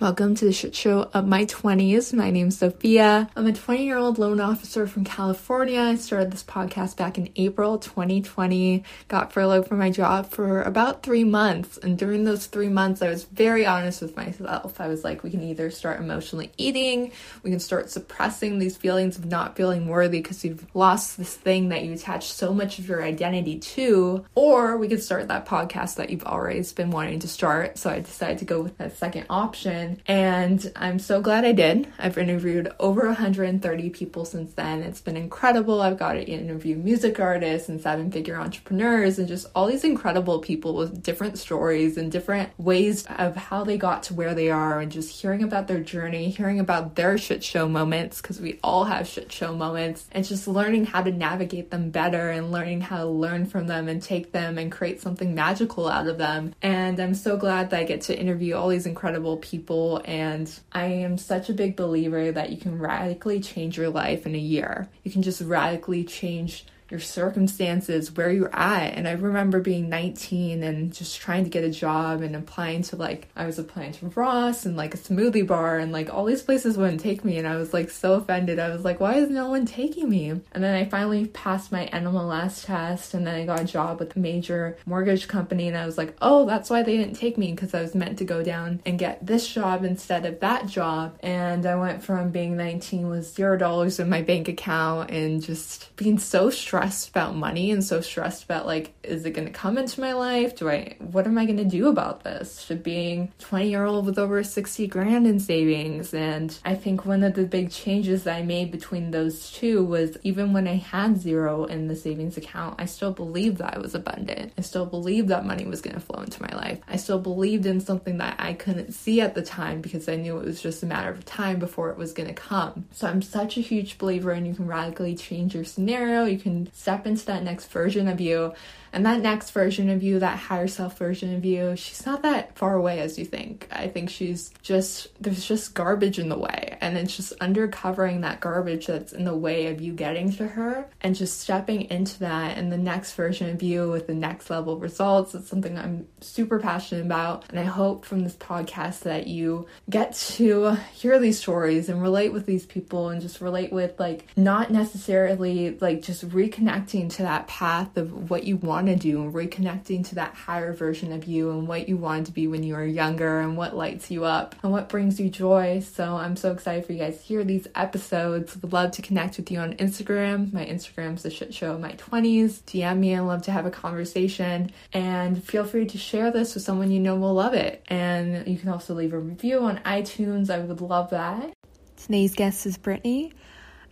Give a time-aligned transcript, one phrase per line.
[0.00, 2.14] Welcome to the shit show of my 20s.
[2.14, 3.28] My name's Sophia.
[3.36, 5.78] I'm a 20 year old loan officer from California.
[5.78, 8.82] I started this podcast back in April 2020.
[9.08, 11.76] Got furloughed from my job for about three months.
[11.76, 14.80] And during those three months, I was very honest with myself.
[14.80, 17.12] I was like, we can either start emotionally eating,
[17.42, 21.68] we can start suppressing these feelings of not feeling worthy because you've lost this thing
[21.68, 25.96] that you attach so much of your identity to, or we could start that podcast
[25.96, 27.76] that you've always been wanting to start.
[27.76, 31.88] So I decided to go with that second option and I'm so glad I did.
[31.98, 34.82] I've interviewed over 130 people since then.
[34.82, 35.80] It's been incredible.
[35.80, 40.40] I've got to interview music artists and seven figure entrepreneurs and just all these incredible
[40.40, 44.80] people with different stories and different ways of how they got to where they are
[44.80, 48.84] and just hearing about their journey, hearing about their shit show moments because we all
[48.84, 52.98] have shit show moments and just learning how to navigate them better and learning how
[52.98, 56.54] to learn from them and take them and create something magical out of them.
[56.62, 60.86] And I'm so glad that I get to interview all these incredible people and I
[60.86, 64.88] am such a big believer that you can radically change your life in a year.
[65.04, 68.94] You can just radically change your circumstances, where you're at.
[68.94, 72.96] And I remember being 19 and just trying to get a job and applying to
[72.96, 76.42] like, I was applying to Ross and like a smoothie bar and like all these
[76.42, 77.38] places wouldn't take me.
[77.38, 78.58] And I was like so offended.
[78.58, 80.30] I was like, why is no one taking me?
[80.30, 84.16] And then I finally passed my NMLS test and then I got a job with
[84.16, 85.68] a major mortgage company.
[85.68, 88.18] And I was like, oh, that's why they didn't take me because I was meant
[88.18, 91.16] to go down and get this job instead of that job.
[91.20, 95.94] And I went from being 19 with zero dollars in my bank account and just
[95.96, 99.52] being so stressed stressed about money and so stressed about like, is it going to
[99.52, 100.56] come into my life?
[100.56, 102.66] Do I, what am I going to do about this?
[102.70, 106.14] to being 20 year old with over 60 grand in savings.
[106.14, 110.16] And I think one of the big changes that I made between those two was
[110.22, 113.94] even when I had zero in the savings account, I still believed that I was
[113.94, 114.52] abundant.
[114.56, 116.78] I still believed that money was going to flow into my life.
[116.88, 120.38] I still believed in something that I couldn't see at the time because I knew
[120.38, 122.86] it was just a matter of time before it was going to come.
[122.92, 126.24] So I'm such a huge believer and you can radically change your scenario.
[126.24, 128.52] You can step into that next version of you
[128.92, 132.56] and that next version of you, that higher self version of you, she's not that
[132.56, 133.68] far away as you think.
[133.70, 136.76] I think she's just, there's just garbage in the way.
[136.80, 140.88] And it's just undercovering that garbage that's in the way of you getting to her
[141.02, 144.78] and just stepping into that and the next version of you with the next level
[144.78, 145.34] results.
[145.34, 147.44] It's something I'm super passionate about.
[147.50, 152.32] And I hope from this podcast that you get to hear these stories and relate
[152.32, 157.46] with these people and just relate with like not necessarily like just reconnecting to that
[157.46, 161.24] path of what you want want to do and reconnecting to that higher version of
[161.24, 164.24] you and what you wanted to be when you were younger and what lights you
[164.24, 165.80] up and what brings you joy.
[165.80, 168.56] So I'm so excited for you guys to hear these episodes.
[168.56, 170.52] Would love to connect with you on Instagram.
[170.52, 172.62] My Instagram's the shit show of my 20s.
[172.62, 173.14] DM me.
[173.14, 177.00] I love to have a conversation and feel free to share this with someone you
[177.00, 177.84] know will love it.
[177.88, 180.50] And you can also leave a review on iTunes.
[180.50, 181.52] I would love that.
[181.96, 183.34] Today's guest is Brittany.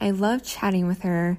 [0.01, 1.39] I love chatting with her.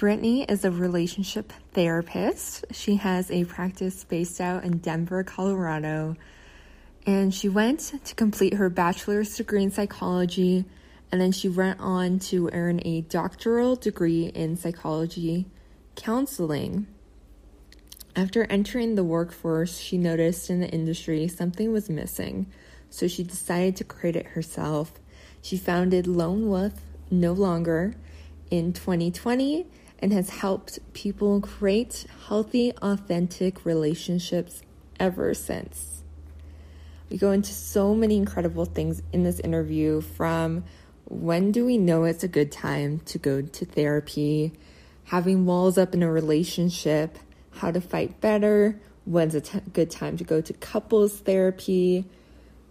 [0.00, 2.64] Brittany is a relationship therapist.
[2.70, 6.16] She has a practice based out in Denver, Colorado.
[7.06, 10.64] And she went to complete her bachelor's degree in psychology,
[11.12, 15.48] and then she went on to earn a doctoral degree in psychology
[15.96, 16.86] counseling.
[18.16, 22.46] After entering the workforce, she noticed in the industry something was missing,
[22.88, 24.94] so she decided to create it herself.
[25.42, 26.72] She founded Lone Wolf
[27.10, 27.96] No Longer
[28.50, 29.66] in 2020
[30.00, 34.62] and has helped people create healthy, authentic relationships
[34.98, 36.02] ever since.
[37.10, 40.64] We go into so many incredible things in this interview from
[41.04, 44.52] when do we know it's a good time to go to therapy,
[45.04, 47.18] having walls up in a relationship,
[47.50, 52.04] how to fight better, when's a t- good time to go to couples therapy,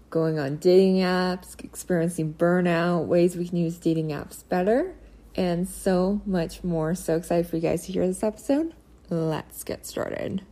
[0.09, 4.96] going on dating apps, experiencing burnout, ways we can use dating apps better
[5.35, 6.95] and so much more.
[6.95, 8.73] So excited for you guys to hear this episode.
[9.09, 10.44] Let's get started.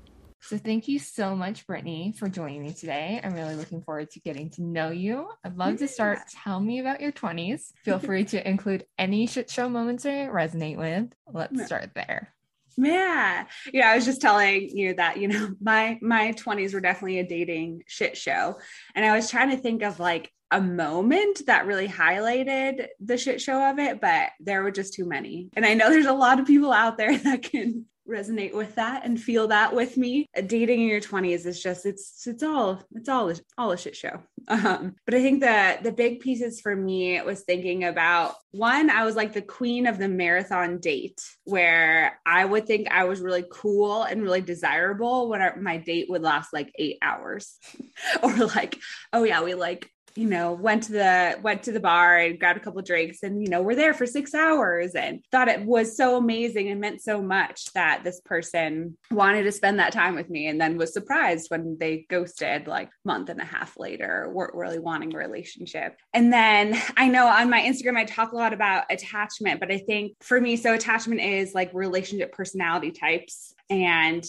[0.41, 3.19] So, thank you so much, Brittany, for joining me today.
[3.21, 5.27] I'm really looking forward to getting to know you.
[5.43, 6.19] I'd love to start.
[6.43, 7.73] Tell me about your 20s.
[7.83, 11.11] Feel free to include any shit show moments you resonate with.
[11.27, 12.33] Let's start there.
[12.77, 13.45] Yeah.
[13.73, 17.27] Yeah, I was just telling you that, you know, my my 20s were definitely a
[17.27, 18.57] dating shit show.
[18.95, 23.41] And I was trying to think of like a moment that really highlighted the shit
[23.41, 25.49] show of it, but there were just too many.
[25.55, 29.05] And I know there's a lot of people out there that can resonate with that
[29.05, 30.27] and feel that with me.
[30.45, 34.21] Dating in your 20s is just it's it's all it's all all a shit show.
[34.49, 39.03] Um, but I think the the big pieces for me was thinking about one, I
[39.03, 43.43] was like the queen of the marathon date where I would think I was really
[43.51, 47.57] cool and really desirable when our, my date would last like eight hours.
[48.23, 48.79] or like,
[49.11, 52.59] oh yeah, we like you know, went to the went to the bar and grabbed
[52.59, 55.95] a couple drinks and you know, we're there for 6 hours and thought it was
[55.95, 60.29] so amazing and meant so much that this person wanted to spend that time with
[60.29, 64.55] me and then was surprised when they ghosted like month and a half later, weren't
[64.55, 65.95] really wanting a relationship.
[66.13, 69.77] And then I know on my Instagram I talk a lot about attachment, but I
[69.77, 74.25] think for me so attachment is like relationship personality types and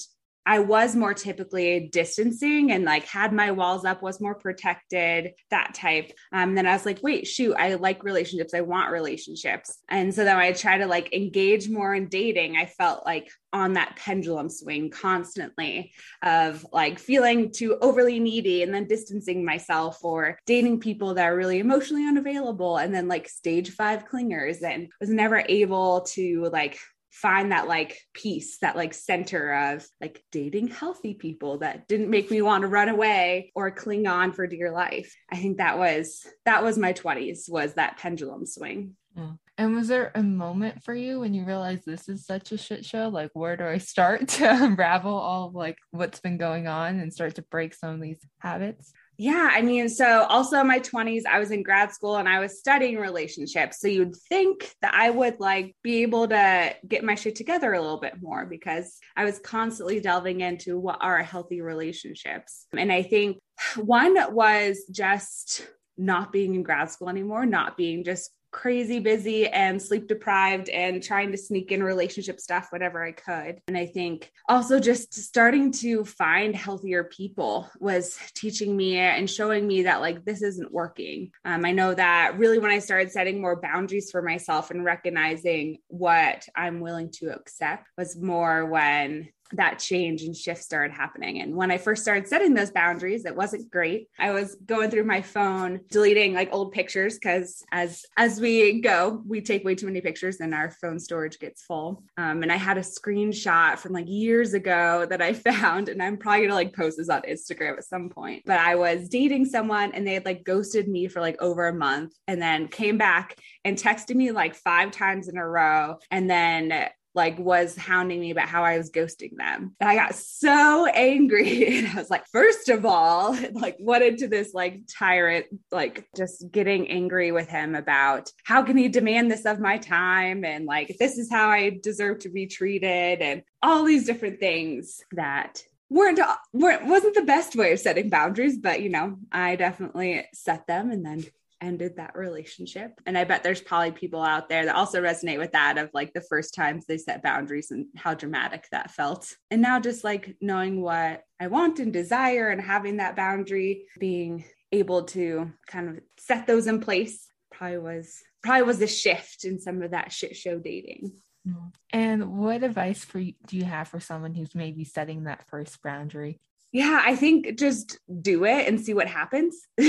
[0.48, 5.74] I was more typically distancing and like had my walls up, was more protected, that
[5.74, 6.10] type.
[6.32, 8.54] Um, then I was like, wait, shoot, I like relationships.
[8.54, 9.78] I want relationships.
[9.90, 12.56] And so then I try to like engage more in dating.
[12.56, 15.92] I felt like on that pendulum swing constantly
[16.22, 21.36] of like feeling too overly needy and then distancing myself or dating people that are
[21.36, 26.78] really emotionally unavailable and then like stage five clingers and was never able to like
[27.20, 32.30] find that like peace, that like center of like dating healthy people that didn't make
[32.30, 35.12] me want to run away or cling on for dear life.
[35.30, 38.94] I think that was that was my 20s was that pendulum swing.
[39.16, 39.32] Yeah.
[39.56, 42.84] And was there a moment for you when you realized this is such a shit
[42.84, 43.08] show?
[43.08, 47.12] Like, where do I start to unravel all of like what's been going on and
[47.12, 48.92] start to break some of these habits?
[49.20, 52.38] Yeah, I mean, so also in my 20s, I was in grad school and I
[52.38, 53.80] was studying relationships.
[53.80, 57.80] So you'd think that I would like be able to get my shit together a
[57.80, 62.66] little bit more because I was constantly delving into what are healthy relationships.
[62.72, 63.38] And I think
[63.74, 65.66] one was just
[65.96, 71.02] not being in grad school anymore, not being just crazy busy and sleep deprived and
[71.02, 73.60] trying to sneak in relationship stuff whatever I could.
[73.68, 79.66] And I think also just starting to find healthier people was teaching me and showing
[79.66, 81.30] me that like this isn't working.
[81.44, 85.78] Um, I know that really when I started setting more boundaries for myself and recognizing
[85.88, 91.40] what I'm willing to accept was more when that change and shift started happening.
[91.40, 94.08] And when I first started setting those boundaries, it wasn't great.
[94.18, 99.22] I was going through my phone, deleting like old pictures because as as we go,
[99.26, 102.02] we take way too many pictures and our phone storage gets full.
[102.16, 106.16] Um, and I had a screenshot from like years ago that I found, and I'm
[106.16, 108.42] probably gonna like post this on Instagram at some point.
[108.46, 111.74] But I was dating someone and they had like ghosted me for like over a
[111.74, 116.28] month and then came back and texted me like five times in a row and
[116.28, 119.74] then like was hounding me about how I was ghosting them.
[119.80, 121.78] And I got so angry.
[121.78, 126.50] And I was like, first of all, like went into this like tyrant, like just
[126.50, 130.44] getting angry with him about how can he demand this of my time?
[130.44, 135.02] And like, this is how I deserve to be treated and all these different things
[135.12, 136.20] that weren't,
[136.52, 140.90] weren't wasn't the best way of setting boundaries, but you know, I definitely set them
[140.90, 141.24] and then
[141.60, 143.00] ended that relationship.
[143.06, 146.12] And I bet there's probably people out there that also resonate with that of like
[146.12, 149.34] the first times they set boundaries and how dramatic that felt.
[149.50, 154.44] And now just like knowing what I want and desire and having that boundary, being
[154.72, 159.58] able to kind of set those in place probably was probably was a shift in
[159.58, 161.12] some of that shit show dating.
[161.46, 161.68] Mm-hmm.
[161.92, 165.82] And what advice for you, do you have for someone who's maybe setting that first
[165.82, 166.40] boundary?
[166.72, 169.56] Yeah, I think just do it and see what happens.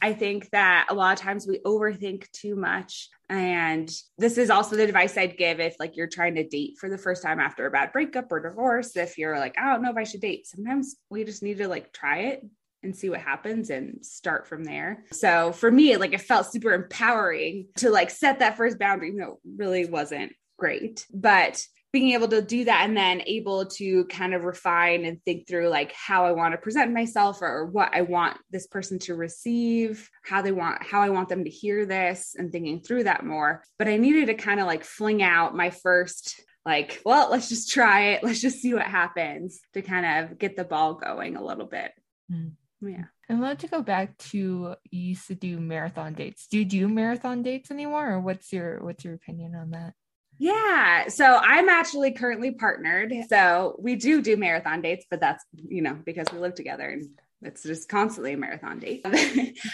[0.00, 3.10] I think that a lot of times we overthink too much.
[3.28, 6.88] And this is also the advice I'd give if like you're trying to date for
[6.88, 8.96] the first time after a bad breakup or divorce.
[8.96, 11.68] If you're like, I don't know if I should date, sometimes we just need to
[11.68, 12.44] like try it
[12.82, 15.04] and see what happens and start from there.
[15.12, 19.12] So for me, like it felt super empowering to like set that first boundary.
[19.12, 21.06] No, really wasn't great.
[21.12, 25.46] But being able to do that and then able to kind of refine and think
[25.46, 29.14] through like how I want to present myself or, what I want this person to
[29.14, 33.24] receive, how they want, how I want them to hear this and thinking through that
[33.24, 33.62] more.
[33.78, 37.70] But I needed to kind of like fling out my first, like, well, let's just
[37.70, 38.24] try it.
[38.24, 41.92] Let's just see what happens to kind of get the ball going a little bit.
[42.30, 42.52] Mm.
[42.80, 43.04] Yeah.
[43.28, 46.46] I'd love to go back to you used to do marathon dates.
[46.48, 49.94] Do you do marathon dates anymore or what's your what's your opinion on that?
[50.42, 51.06] Yeah.
[51.06, 53.14] So I'm actually currently partnered.
[53.28, 57.10] So we do do marathon dates, but that's, you know, because we live together and
[57.42, 59.06] it's just constantly a marathon date.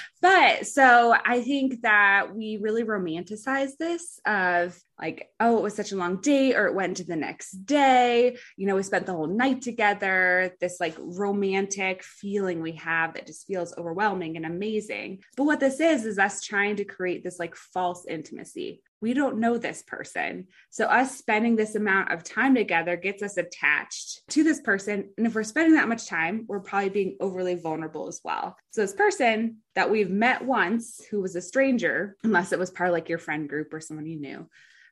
[0.20, 5.93] but so I think that we really romanticize this of like, oh, it was such
[5.93, 8.37] a long date, or it went to the next day.
[8.57, 13.26] You know, we spent the whole night together, this like romantic feeling we have that
[13.26, 15.23] just feels overwhelming and amazing.
[15.37, 19.38] But what this is, is us trying to create this like false intimacy we don't
[19.38, 20.47] know this person.
[20.71, 25.11] So, us spending this amount of time together gets us attached to this person.
[25.17, 28.57] And if we're spending that much time, we're probably being overly vulnerable as well.
[28.71, 32.90] So, this person that we've met once who was a stranger, unless it was part
[32.90, 34.49] of like your friend group or someone you knew,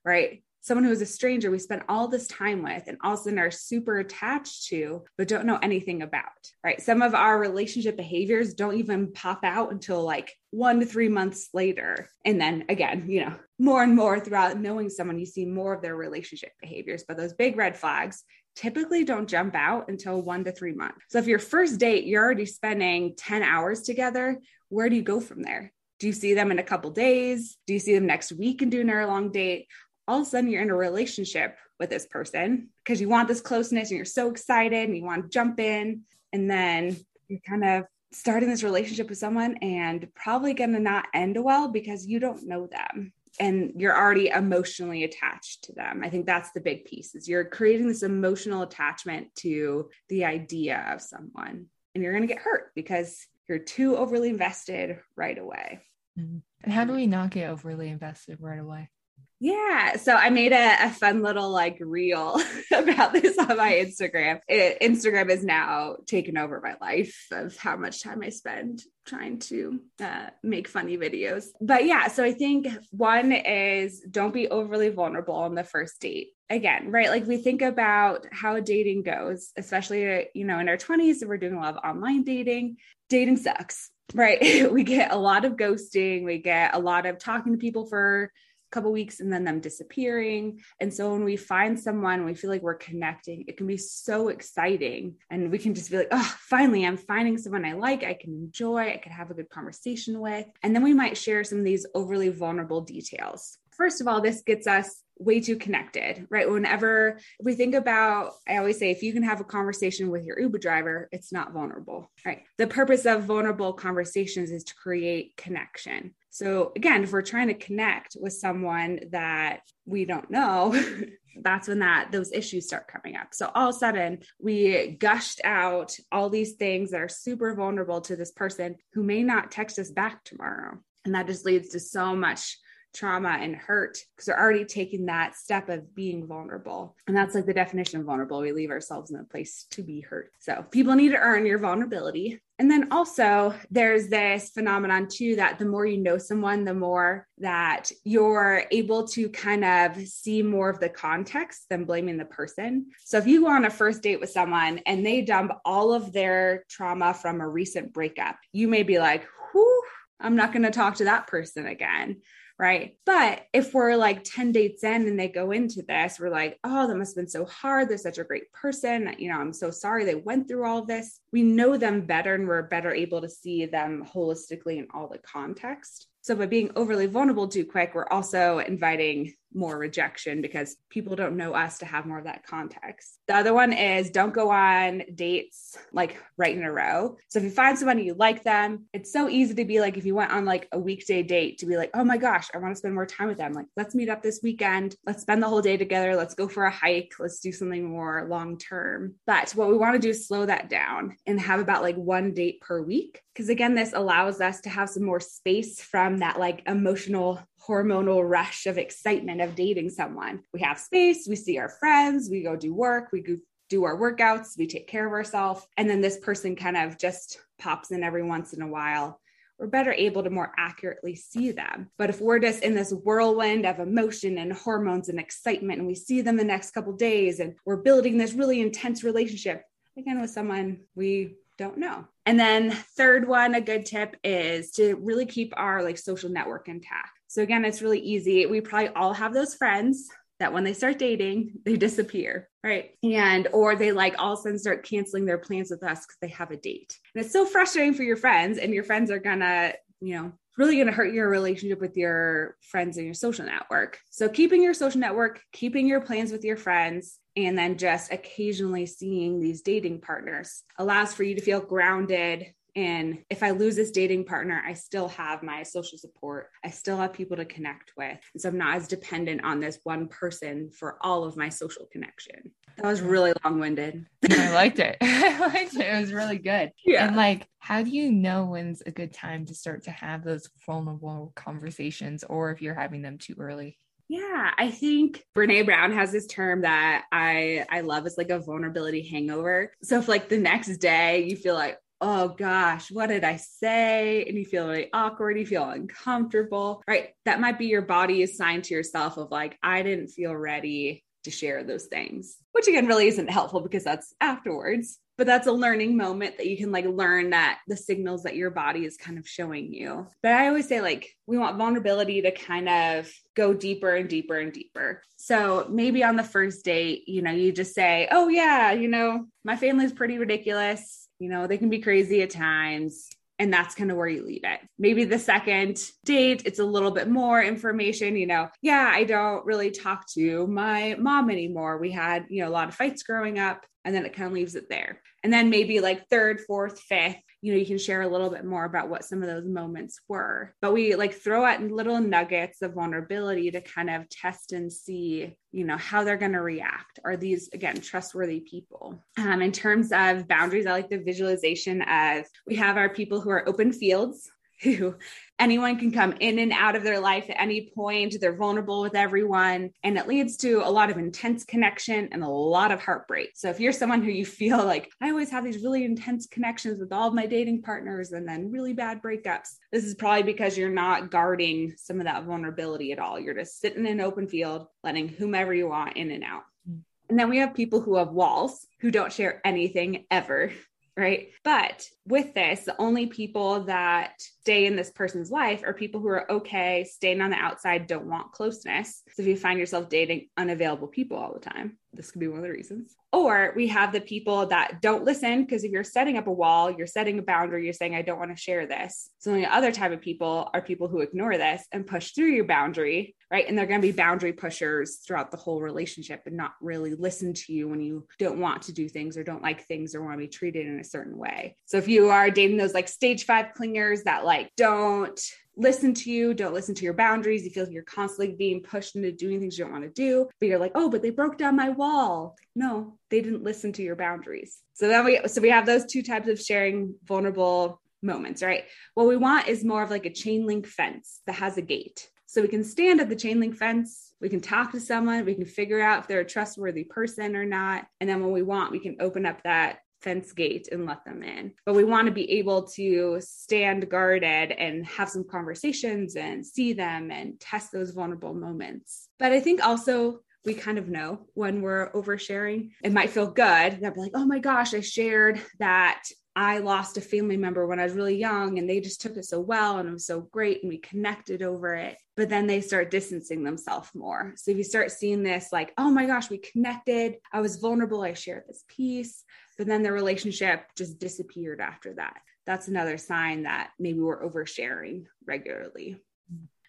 [0.07, 0.43] right?
[0.67, 3.23] someone who is a stranger we spent all this time with and all of a
[3.23, 6.25] sudden are super attached to, but don't know anything about,
[6.65, 6.83] right?
[6.83, 11.51] Some of our relationship behaviors don't even pop out until like one to three months
[11.55, 12.11] later.
[12.25, 15.83] And then again, you know, more and more throughout knowing someone, you see more of
[15.83, 17.05] their relationship behaviors.
[17.07, 18.25] But those big red flags
[18.57, 20.99] typically don't jump out until one to three months.
[21.11, 25.21] So if your first date, you're already spending 10 hours together, where do you go
[25.21, 25.73] from there?
[25.99, 27.57] Do you see them in a couple days?
[27.67, 29.69] Do you see them next week and do an hour long date?
[30.09, 33.41] All of a sudden, you're in a relationship with this person because you want this
[33.41, 36.03] closeness and you're so excited and you want to jump in.
[36.33, 36.97] And then
[37.29, 41.69] you're kind of starting this relationship with someone and probably going to not end well
[41.69, 46.03] because you don't know them and you're already emotionally attached to them.
[46.03, 50.87] I think that's the big piece is you're creating this emotional attachment to the idea
[50.93, 55.81] of someone and you're going to get hurt because you're too overly invested right away.
[56.19, 56.39] Mm-hmm.
[56.65, 58.89] And how do we not get overly invested right away?
[59.39, 59.97] Yeah.
[59.97, 62.41] So I made a, a fun little like reel
[62.73, 64.41] about this on my Instagram.
[64.49, 69.39] It, Instagram is now taken over my life of how much time I spend trying
[69.39, 71.47] to uh, make funny videos.
[71.61, 76.29] But yeah, so I think one is don't be overly vulnerable on the first date.
[76.49, 77.11] Again, right?
[77.11, 81.55] Like we think about how dating goes, especially, you know, in our 20s, we're doing
[81.55, 82.77] a lot of online dating,
[83.09, 84.41] dating sucks, right?
[84.73, 88.31] we get a lot of ghosting, we get a lot of talking to people for
[88.71, 90.61] couple weeks and then them disappearing.
[90.81, 94.29] And so when we find someone, we feel like we're connecting, it can be so
[94.29, 95.17] exciting.
[95.31, 98.33] And we can just be like, oh, finally, I'm finding someone I like, I can
[98.33, 100.47] enjoy, I can have a good conversation with.
[100.63, 103.59] And then we might share some of these overly vulnerable details.
[103.77, 106.51] First of all, this gets us way too connected, right?
[106.51, 110.39] Whenever we think about, I always say, if you can have a conversation with your
[110.39, 112.43] Uber driver, it's not vulnerable, right?
[112.59, 116.15] The purpose of vulnerable conversations is to create connection.
[116.37, 120.79] So, again, if we're trying to connect with someone that we don't know,
[121.43, 123.29] that's when that those issues start coming up.
[123.33, 128.03] So all of a sudden, we gushed out all these things that are super vulnerable
[128.03, 130.77] to this person who may not text us back tomorrow.
[131.07, 132.59] And that just leads to so much
[132.97, 136.97] trauma and hurt because they're already taking that step of being vulnerable.
[137.07, 138.41] And that's like the definition of vulnerable.
[138.41, 140.33] We leave ourselves in a place to be hurt.
[140.39, 142.41] So people need to earn your vulnerability.
[142.59, 147.27] And then also, there's this phenomenon too that the more you know someone, the more
[147.39, 152.87] that you're able to kind of see more of the context than blaming the person.
[153.05, 156.13] So, if you go on a first date with someone and they dump all of
[156.13, 159.83] their trauma from a recent breakup, you may be like, whew,
[160.19, 162.23] I'm not going to talk to that person again
[162.59, 162.97] right?
[163.05, 166.87] But if we're like 10 dates in and they go into this, we're like, oh,
[166.87, 167.89] that must have been so hard.
[167.89, 169.15] They're such a great person.
[169.19, 171.21] You know, I'm so sorry they went through all this.
[171.33, 175.19] We know them better and we're better able to see them holistically in all the
[175.19, 176.07] context.
[176.23, 181.37] So by being overly vulnerable too quick, we're also inviting more rejection because people don't
[181.37, 183.19] know us to have more of that context.
[183.27, 187.17] The other one is don't go on dates like right in a row.
[187.29, 190.05] So if you find somebody you like them, it's so easy to be like if
[190.05, 192.75] you went on like a weekday date to be like, "Oh my gosh, I want
[192.75, 193.53] to spend more time with them.
[193.53, 194.95] Like, let's meet up this weekend.
[195.07, 196.15] Let's spend the whole day together.
[196.15, 197.13] Let's go for a hike.
[197.19, 200.69] Let's do something more long term." But what we want to do is slow that
[200.69, 204.71] down and have about like one date per week because again this allows us to
[204.71, 210.43] have some more space from that like emotional hormonal rush of excitement of dating someone
[210.53, 213.37] we have space we see our friends we go do work we go
[213.69, 217.39] do our workouts we take care of ourselves and then this person kind of just
[217.59, 219.21] pops in every once in a while
[219.59, 221.91] we're better able to more accurately see them.
[221.97, 225.95] But if we're just in this whirlwind of emotion and hormones and excitement, and we
[225.95, 229.65] see them the next couple days, and we're building this really intense relationship
[229.97, 232.07] again with someone we don't know.
[232.27, 236.69] And then third one, a good tip is to really keep our like social network
[236.69, 237.16] intact.
[237.37, 238.47] So again, it's really easy.
[238.47, 240.09] We probably all have those friends
[240.41, 242.93] that when they start dating, they disappear, right?
[243.03, 246.17] And or they like all of a sudden start canceling their plans with us because
[246.23, 246.99] they have a date.
[247.15, 250.83] And it's so frustrating for your friends, and your friends are gonna, you know, really
[250.83, 253.99] to hurt your relationship with your friends and your social network.
[254.09, 258.87] So, keeping your social network, keeping your plans with your friends, and then just occasionally
[258.87, 263.91] seeing these dating partners allows for you to feel grounded and if I lose this
[263.91, 266.51] dating partner, I still have my social support.
[266.63, 268.19] I still have people to connect with.
[268.35, 271.89] And so I'm not as dependent on this one person for all of my social
[271.91, 272.53] connection.
[272.77, 274.07] That was really long winded.
[274.31, 274.99] I liked it.
[275.03, 275.87] I liked it.
[275.87, 276.71] It was really good.
[276.85, 277.07] Yeah.
[277.07, 280.51] And like, how do you know when's a good time to start to have those
[280.67, 283.79] vulnerable conversations or if you're having them too early?
[284.09, 288.07] Yeah, I think Brene Brown has this term that I I love.
[288.07, 289.73] It's like a vulnerability hangover.
[289.83, 294.25] So if like the next day you feel like, oh gosh, what did I say?
[294.25, 297.11] And you feel really awkward, you feel uncomfortable, right?
[297.25, 301.31] That might be your body assigned to yourself of like, I didn't feel ready to
[301.31, 305.97] share those things, which again really isn't helpful because that's afterwards but that's a learning
[305.97, 309.27] moment that you can like learn that the signals that your body is kind of
[309.27, 310.07] showing you.
[310.23, 314.39] But I always say like we want vulnerability to kind of go deeper and deeper
[314.39, 315.03] and deeper.
[315.17, 319.27] So maybe on the first date, you know, you just say, "Oh yeah, you know,
[319.45, 321.06] my family's pretty ridiculous.
[321.19, 323.09] You know, they can be crazy at times."
[323.39, 324.61] and that's kind of where you leave it.
[324.79, 328.49] Maybe the second date, it's a little bit more information, you know.
[328.63, 331.79] Yeah, I don't really talk to my mom anymore.
[331.79, 334.33] We had, you know, a lot of fights growing up, and then it kind of
[334.33, 335.03] leaves it there.
[335.23, 338.45] And then maybe like third, fourth, fifth, you know, you can share a little bit
[338.45, 340.53] more about what some of those moments were.
[340.61, 345.37] But we like throw out little nuggets of vulnerability to kind of test and see,
[345.53, 346.99] you know, how they're going to react.
[347.05, 349.01] Are these, again, trustworthy people?
[349.17, 353.31] Um, in terms of boundaries, I like the visualization of we have our people who
[353.31, 354.29] are open fields
[354.63, 354.95] who
[355.39, 358.17] anyone can come in and out of their life at any point.
[358.21, 362.29] They're vulnerable with everyone, and it leads to a lot of intense connection and a
[362.29, 363.31] lot of heartbreak.
[363.35, 366.81] So, if you're someone who you feel like, I always have these really intense connections
[366.81, 370.57] with all of my dating partners and then really bad breakups, this is probably because
[370.57, 373.19] you're not guarding some of that vulnerability at all.
[373.19, 376.43] You're just sitting in an open field, letting whomever you want in and out.
[376.69, 376.81] Mm.
[377.09, 380.53] And then we have people who have walls who don't share anything ever
[380.97, 381.29] right?
[381.45, 386.09] But with this, the only people that stay in this person's life are people who
[386.09, 389.03] are okay staying on the outside, don't want closeness.
[389.13, 392.39] So if you find yourself dating unavailable people all the time, this could be one
[392.39, 392.95] of the reasons.
[393.13, 396.71] Or we have the people that don't listen because if you're setting up a wall,
[396.71, 399.11] you're setting a boundary, you're saying, I don't want to share this.
[399.19, 402.45] So the other type of people are people who ignore this and push through your
[402.45, 403.49] boundary, right?
[403.49, 407.35] And they're going to be boundary pushers throughout the whole relationship and not really listen
[407.35, 410.15] to you when you don't want to do things or don't like things or want
[410.15, 411.57] to be treated in a certain way.
[411.67, 415.21] So if you are dating those like stage five clingers that like don't
[415.57, 417.45] listen to you, don't listen to your boundaries.
[417.45, 420.29] You feel like you're constantly being pushed into doing things you don't want to do,
[420.39, 422.37] but you're like, oh, but they broke down my wall.
[422.55, 424.59] No, they didn't listen to your boundaries.
[424.75, 428.65] So then we so we have those two types of sharing vulnerable moments, right?
[428.95, 432.09] What we want is more of like a chain link fence that has a gate.
[432.37, 435.35] So we can stand at the chain link fence, we can talk to someone, we
[435.35, 437.87] can figure out if they're a trustworthy person or not.
[437.99, 441.23] And then when we want, we can open up that fence gate and let them
[441.23, 441.55] in.
[441.65, 446.75] But we want to be able to stand guarded and have some conversations and see
[446.75, 449.09] them and test those vulnerable moments.
[449.19, 452.73] But I think also we kind of know when we're oversharing.
[452.85, 456.03] It might feel good that we're like, oh my gosh, I shared that
[456.37, 459.25] I lost a family member when I was really young and they just took it
[459.25, 461.97] so well and it was so great and we connected over it.
[462.15, 464.35] But then they start distancing themselves more.
[464.37, 468.03] So if you start seeing this, like, oh my gosh, we connected, I was vulnerable,
[468.03, 469.25] I shared this piece,
[469.57, 472.19] but then the relationship just disappeared after that.
[472.45, 475.97] That's another sign that maybe we're oversharing regularly.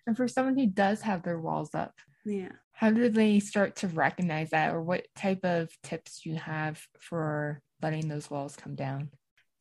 [0.07, 1.93] And for someone who does have their walls up,
[2.25, 2.51] yeah.
[2.73, 6.79] How do they start to recognize that or what type of tips do you have
[6.99, 9.09] for letting those walls come down?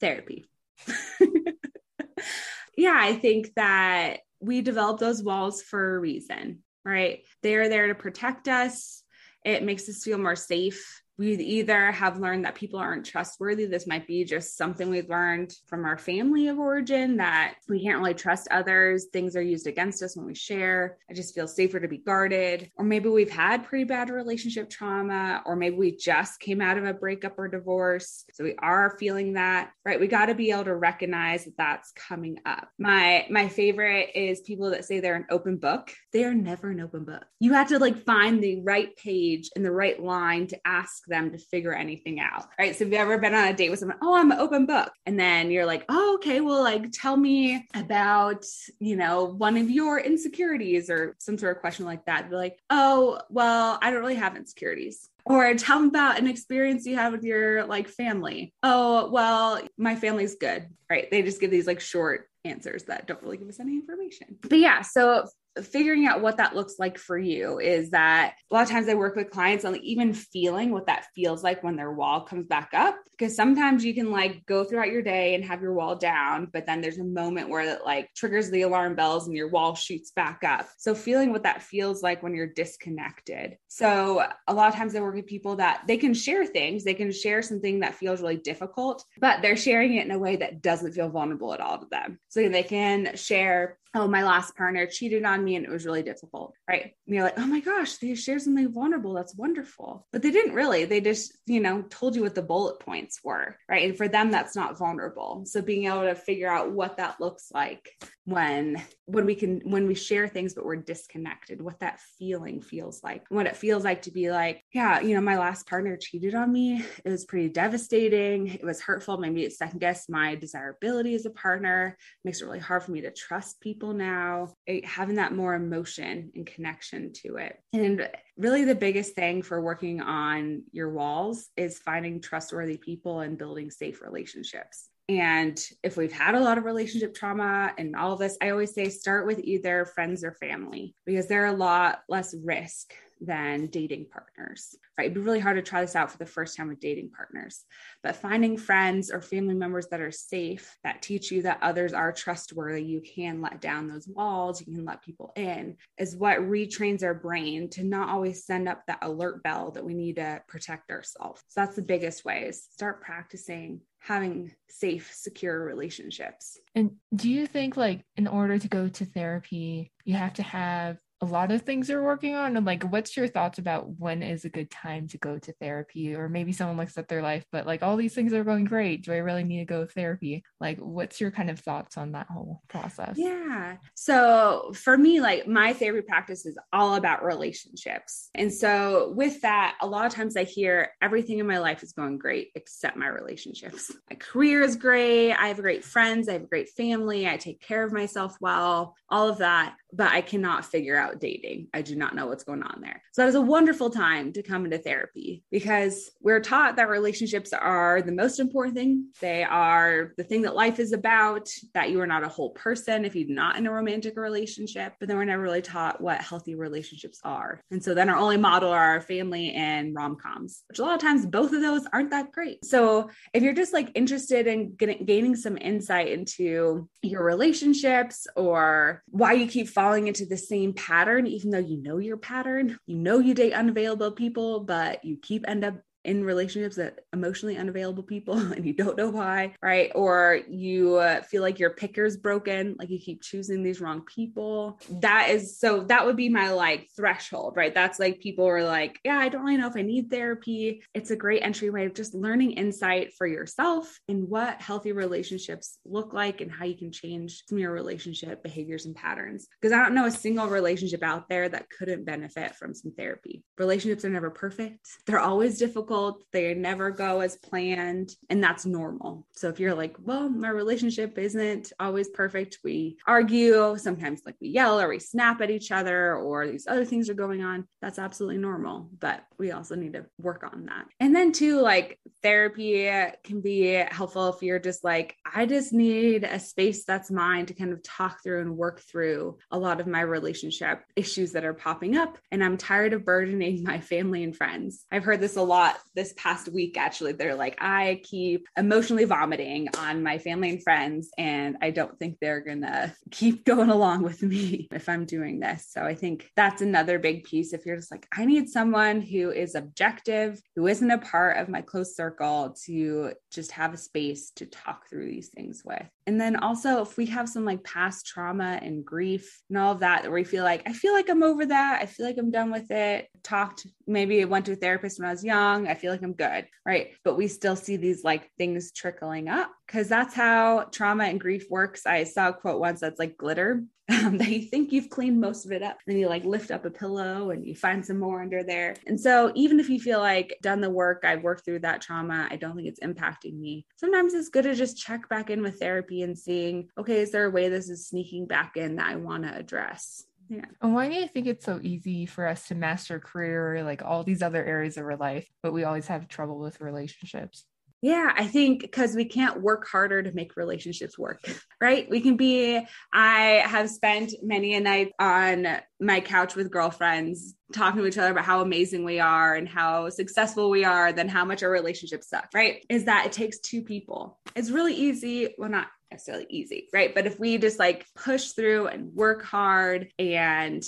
[0.00, 0.48] Therapy.
[2.76, 7.20] yeah, I think that we develop those walls for a reason, right?
[7.42, 9.02] They're there to protect us.
[9.44, 13.66] It makes us feel more safe we either have learned that people aren't trustworthy.
[13.66, 17.98] This might be just something we've learned from our family of origin that we can't
[17.98, 19.06] really trust others.
[19.12, 20.98] Things are used against us when we share.
[21.10, 22.70] I just feel safer to be guarded.
[22.76, 26.84] Or maybe we've had pretty bad relationship trauma, or maybe we just came out of
[26.84, 28.24] a breakup or divorce.
[28.32, 29.98] So we are feeling that, right?
[29.98, 32.68] We got to be able to recognize that that's coming up.
[32.78, 35.92] My my favorite is people that say they're an open book.
[36.12, 37.24] They are never an open book.
[37.40, 41.30] You have to like find the right page and the right line to ask them
[41.32, 42.46] to figure anything out.
[42.58, 42.74] Right.
[42.74, 43.98] So, have you ever been on a date with someone?
[44.02, 44.92] Oh, I'm an open book.
[45.06, 48.44] And then you're like, oh, okay, well, like tell me about,
[48.78, 52.28] you know, one of your insecurities or some sort of question like that.
[52.28, 56.86] They're like, oh, well, I don't really have insecurities or tell them about an experience
[56.86, 58.54] you have with your like family.
[58.62, 60.68] Oh, well, my family's good.
[60.88, 61.10] Right.
[61.10, 64.36] They just give these like short answers that don't really give us any information.
[64.40, 65.26] But yeah, so
[65.62, 68.94] figuring out what that looks like for you is that a lot of times I
[68.94, 72.70] work with clients on even feeling what that feels like when their wall comes back
[72.74, 72.96] up.
[73.18, 76.66] Because sometimes you can like go throughout your day and have your wall down, but
[76.66, 80.10] then there's a moment where that like triggers the alarm bells and your wall shoots
[80.10, 80.68] back up.
[80.76, 83.56] So feeling what that feels like when you're disconnected.
[83.68, 86.92] So a lot of times I work with people that they can share things, they
[86.92, 90.60] can share something that feels really difficult, but they're sharing it in a way that
[90.60, 92.18] doesn't feel vulnerable at all to them.
[92.28, 96.02] So they can share oh, my last partner cheated on me and it was really
[96.02, 96.92] difficult, right?
[97.06, 99.14] And you're like, oh my gosh, they shared something vulnerable.
[99.14, 100.06] That's wonderful.
[100.12, 100.84] But they didn't really.
[100.84, 103.88] They just, you know, told you what the bullet points were, right?
[103.88, 105.44] And for them, that's not vulnerable.
[105.46, 107.88] So being able to figure out what that looks like
[108.26, 113.00] when when we can when we share things but we're disconnected what that feeling feels
[113.04, 116.34] like what it feels like to be like yeah you know my last partner cheated
[116.34, 121.14] on me it was pretty devastating it was hurtful maybe it second guessed my desirability
[121.14, 124.80] as a partner it makes it really hard for me to trust people now eh,
[124.84, 127.58] having that more emotion and connection to it.
[127.72, 133.38] And really the biggest thing for working on your walls is finding trustworthy people and
[133.38, 134.88] building safe relationships.
[135.08, 138.74] And if we've had a lot of relationship trauma and all of this, I always
[138.74, 144.06] say start with either friends or family because they're a lot less risk than dating
[144.10, 145.04] partners, right?
[145.04, 147.64] It'd be really hard to try this out for the first time with dating partners,
[148.02, 152.12] but finding friends or family members that are safe, that teach you that others are
[152.12, 157.02] trustworthy, you can let down those walls, you can let people in, is what retrains
[157.02, 160.90] our brain to not always send up that alert bell that we need to protect
[160.90, 161.42] ourselves.
[161.48, 166.58] So that's the biggest way is start practicing having safe, secure relationships.
[166.74, 170.98] And do you think, like, in order to go to therapy, you have to have
[171.22, 174.44] a lot of things you're working on and like what's your thoughts about when is
[174.44, 176.14] a good time to go to therapy?
[176.14, 179.04] Or maybe someone looks at their life but like all these things are going great.
[179.04, 180.44] Do i really need to go to therapy?
[180.60, 183.14] Like what's your kind of thoughts on that whole process?
[183.16, 183.76] Yeah.
[183.94, 188.28] So for me like my therapy practice is all about relationships.
[188.34, 191.92] And so with that a lot of times i hear everything in my life is
[191.92, 193.90] going great except my relationships.
[194.10, 195.32] My career is great.
[195.32, 196.28] I have great friends.
[196.28, 197.26] I have a great family.
[197.28, 198.94] I take care of myself well.
[199.08, 201.68] All of that but i cannot figure out dating.
[201.72, 203.02] I do not know what's going on there.
[203.12, 207.52] So that is a wonderful time to come into therapy because we're taught that relationships
[207.52, 209.06] are the most important thing.
[209.20, 213.04] They are the thing that life is about, that you are not a whole person
[213.04, 214.94] if you're not in a romantic relationship.
[214.98, 217.60] But then we're never really taught what healthy relationships are.
[217.70, 220.94] And so then our only model are our family and rom coms, which a lot
[220.94, 222.64] of times both of those aren't that great.
[222.64, 229.02] So if you're just like interested in getting, gaining some insight into your relationships or
[229.08, 232.96] why you keep falling into the same pattern even though you know your pattern, you
[232.96, 238.04] know you date unavailable people, but you keep end up in relationships that emotionally unavailable
[238.04, 239.90] people and you don't know why, right?
[239.94, 244.78] Or you uh, feel like your picker's broken, like you keep choosing these wrong people.
[244.88, 247.74] That is so that would be my like threshold, right?
[247.74, 250.82] That's like people are like, yeah, I don't really know if I need therapy.
[250.94, 256.12] It's a great entryway of just learning insight for yourself and what healthy relationships look
[256.12, 259.48] like and how you can change some of your relationship behaviors and patterns.
[259.60, 263.42] Because I don't know a single relationship out there that couldn't benefit from some therapy.
[263.58, 264.86] Relationships are never perfect.
[265.06, 266.22] They're always difficult difficult.
[266.32, 269.26] They never go as planned, and that's normal.
[269.32, 274.48] So if you're like, well, my relationship isn't always perfect, we argue, sometimes like we
[274.48, 277.98] yell or we snap at each other, or these other things are going on, that's
[277.98, 278.90] absolutely normal.
[278.98, 280.86] But we also need to work on that.
[281.00, 282.90] And then, too, like therapy
[283.24, 287.54] can be helpful if you're just like, I just need a space that's mine to
[287.54, 291.54] kind of talk through and work through a lot of my relationship issues that are
[291.54, 292.18] popping up.
[292.30, 294.84] And I'm tired of burdening my family and friends.
[294.90, 299.68] I've heard this a lot this past week actually they're like i keep emotionally vomiting
[299.78, 304.22] on my family and friends and i don't think they're gonna keep going along with
[304.22, 305.66] me if i'm doing this.
[305.68, 307.52] So i think that's another big piece.
[307.52, 311.48] If you're just like i need someone who is objective who isn't a part of
[311.48, 315.86] my close circle to just have a space to talk through these things with.
[316.06, 319.80] And then also if we have some like past trauma and grief and all of
[319.80, 321.80] that where we feel like i feel like i'm over that.
[321.82, 323.08] I feel like i'm done with it.
[323.22, 325.68] Talked maybe went to a therapist when I was young.
[325.68, 326.46] I feel like I'm good.
[326.64, 326.92] Right.
[327.04, 331.46] But we still see these like things trickling up because that's how trauma and grief
[331.50, 331.86] works.
[331.86, 333.64] I saw a quote once that's like glitter.
[333.88, 335.78] Um, that you think you've cleaned most of it up.
[335.86, 338.74] Then you like lift up a pillow and you find some more under there.
[338.88, 342.26] And so even if you feel like done the work, I've worked through that trauma,
[342.28, 343.64] I don't think it's impacting me.
[343.76, 347.26] Sometimes it's good to just check back in with therapy and seeing, okay, is there
[347.26, 350.02] a way this is sneaking back in that I want to address?
[350.28, 350.44] Yeah.
[350.60, 354.02] And why do you think it's so easy for us to master career, like all
[354.02, 357.44] these other areas of our life, but we always have trouble with relationships?
[357.82, 361.20] Yeah, I think because we can't work harder to make relationships work,
[361.60, 361.88] right?
[361.88, 365.46] We can be, I have spent many a night on
[365.78, 369.90] my couch with girlfriends talking to each other about how amazing we are and how
[369.90, 372.64] successful we are, then how much our relationships suck, right?
[372.68, 374.18] Is that it takes two people.
[374.34, 375.34] It's really easy.
[375.38, 376.94] Well, not necessarily easy, right?
[376.94, 380.62] But if we just like push through and work hard and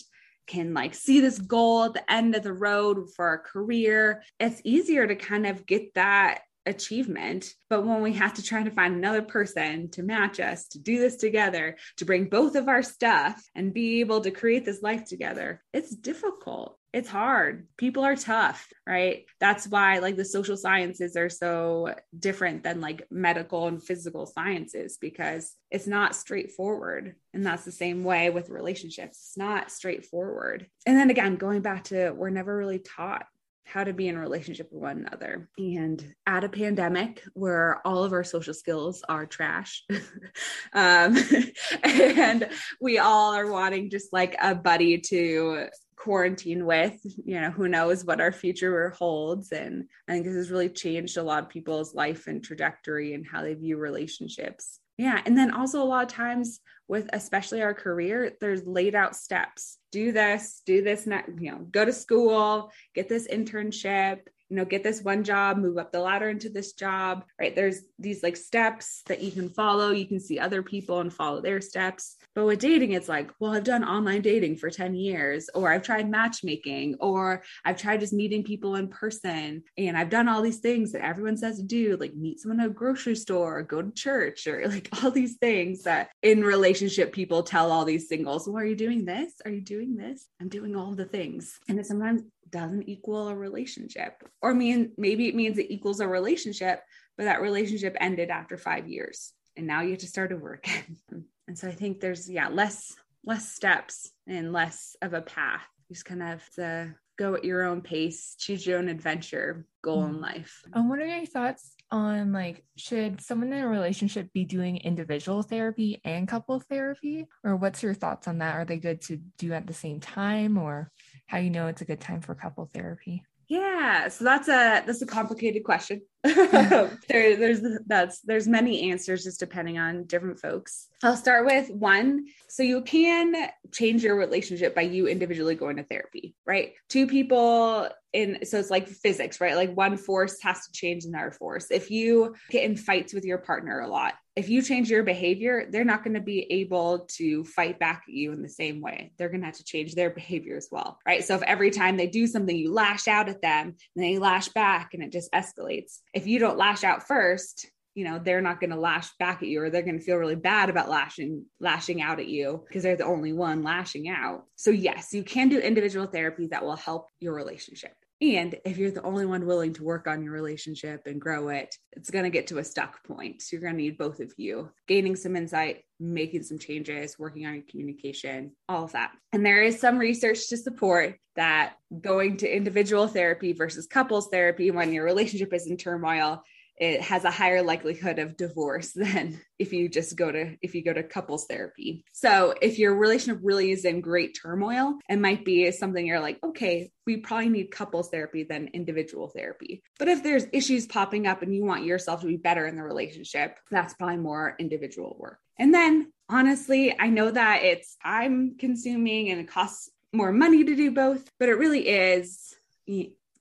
[0.46, 4.62] can like see this goal at the end of the road for our career, it's
[4.64, 7.52] easier to kind of get that achievement.
[7.68, 10.98] But when we have to try to find another person to match us, to do
[10.98, 15.04] this together, to bring both of our stuff and be able to create this life
[15.04, 17.68] together, it's difficult it's hard.
[17.76, 19.24] People are tough, right?
[19.38, 24.98] That's why like the social sciences are so different than like medical and physical sciences
[25.00, 27.14] because it's not straightforward.
[27.32, 29.28] And that's the same way with relationships.
[29.28, 30.66] It's not straightforward.
[30.86, 33.26] And then again, going back to we're never really taught
[33.64, 35.48] how to be in relationship with one another.
[35.56, 39.84] And at a pandemic where all of our social skills are trash,
[40.72, 41.16] um,
[41.84, 42.48] and
[42.80, 48.04] we all are wanting just like a buddy to quarantine with you know who knows
[48.04, 49.52] what our future holds.
[49.52, 53.26] And i think this has really changed a lot of people's life and trajectory and
[53.26, 54.78] how they view relationships.
[54.96, 59.16] Yeah and then also a lot of times with especially our career there's laid out
[59.16, 59.78] steps.
[59.92, 64.82] Do this do this you know go to school get this internship you know, get
[64.82, 67.54] this one job, move up the ladder into this job, right?
[67.54, 69.90] There's these like steps that you can follow.
[69.90, 72.16] You can see other people and follow their steps.
[72.34, 75.82] But with dating, it's like, well, I've done online dating for 10 years, or I've
[75.82, 79.64] tried matchmaking, or I've tried just meeting people in person.
[79.76, 82.66] And I've done all these things that everyone says to do, like meet someone at
[82.66, 87.12] a grocery store, or go to church, or like all these things that in relationship
[87.12, 89.34] people tell all these singles, well, are you doing this?
[89.44, 90.26] Are you doing this?
[90.40, 91.58] I'm doing all the things.
[91.68, 94.22] And sometimes doesn't equal a relationship.
[94.42, 96.82] Or mean maybe it means it equals a relationship,
[97.16, 100.96] but that relationship ended after five years and now you have to start over again.
[101.48, 105.66] and so I think there's yeah, less less steps and less of a path.
[105.88, 109.66] You just kind of have to go at your own pace, choose your own adventure,
[109.82, 110.10] goal mm.
[110.10, 110.62] in life.
[110.72, 115.42] Um, what are your thoughts on like should someone in a relationship be doing individual
[115.42, 117.26] therapy and couple therapy?
[117.42, 118.54] Or what's your thoughts on that?
[118.54, 120.92] Are they good to do at the same time or
[121.28, 123.22] how you know it's a good time for couple therapy?
[123.48, 126.02] Yeah, so that's a that's a complicated question.
[126.22, 130.88] there, there's that's there's many answers just depending on different folks.
[131.02, 132.26] I'll start with one.
[132.48, 136.72] So you can change your relationship by you individually going to therapy, right?
[136.90, 139.56] Two people in so it's like physics, right?
[139.56, 141.70] Like one force has to change another force.
[141.70, 145.66] If you get in fights with your partner a lot, if you change your behavior,
[145.68, 149.10] they're not going to be able to fight back at you in the same way.
[149.18, 151.24] They're going to have to change their behavior as well, right?
[151.24, 154.48] So if every time they do something, you lash out at them and they lash
[154.50, 155.98] back and it just escalates.
[156.14, 159.48] If you don't lash out first, you know they're not going to lash back at
[159.48, 162.84] you or they're going to feel really bad about lashing lashing out at you because
[162.84, 166.76] they're the only one lashing out so yes you can do individual therapy that will
[166.76, 171.02] help your relationship and if you're the only one willing to work on your relationship
[171.06, 173.42] and grow it, it's going to get to a stuck point.
[173.42, 177.46] So you're going to need both of you gaining some insight, making some changes, working
[177.46, 179.12] on your communication, all of that.
[179.32, 184.72] And there is some research to support that going to individual therapy versus couples therapy
[184.72, 186.42] when your relationship is in turmoil
[186.80, 190.84] it has a higher likelihood of divorce than if you just go to if you
[190.84, 192.04] go to couples therapy.
[192.12, 196.38] So if your relationship really is in great turmoil, it might be something you're like,
[196.44, 199.82] okay, we probably need couples therapy than individual therapy.
[199.98, 202.82] But if there's issues popping up and you want yourself to be better in the
[202.82, 205.38] relationship, that's probably more individual work.
[205.58, 210.76] And then honestly, I know that it's time consuming and it costs more money to
[210.76, 212.54] do both, but it really is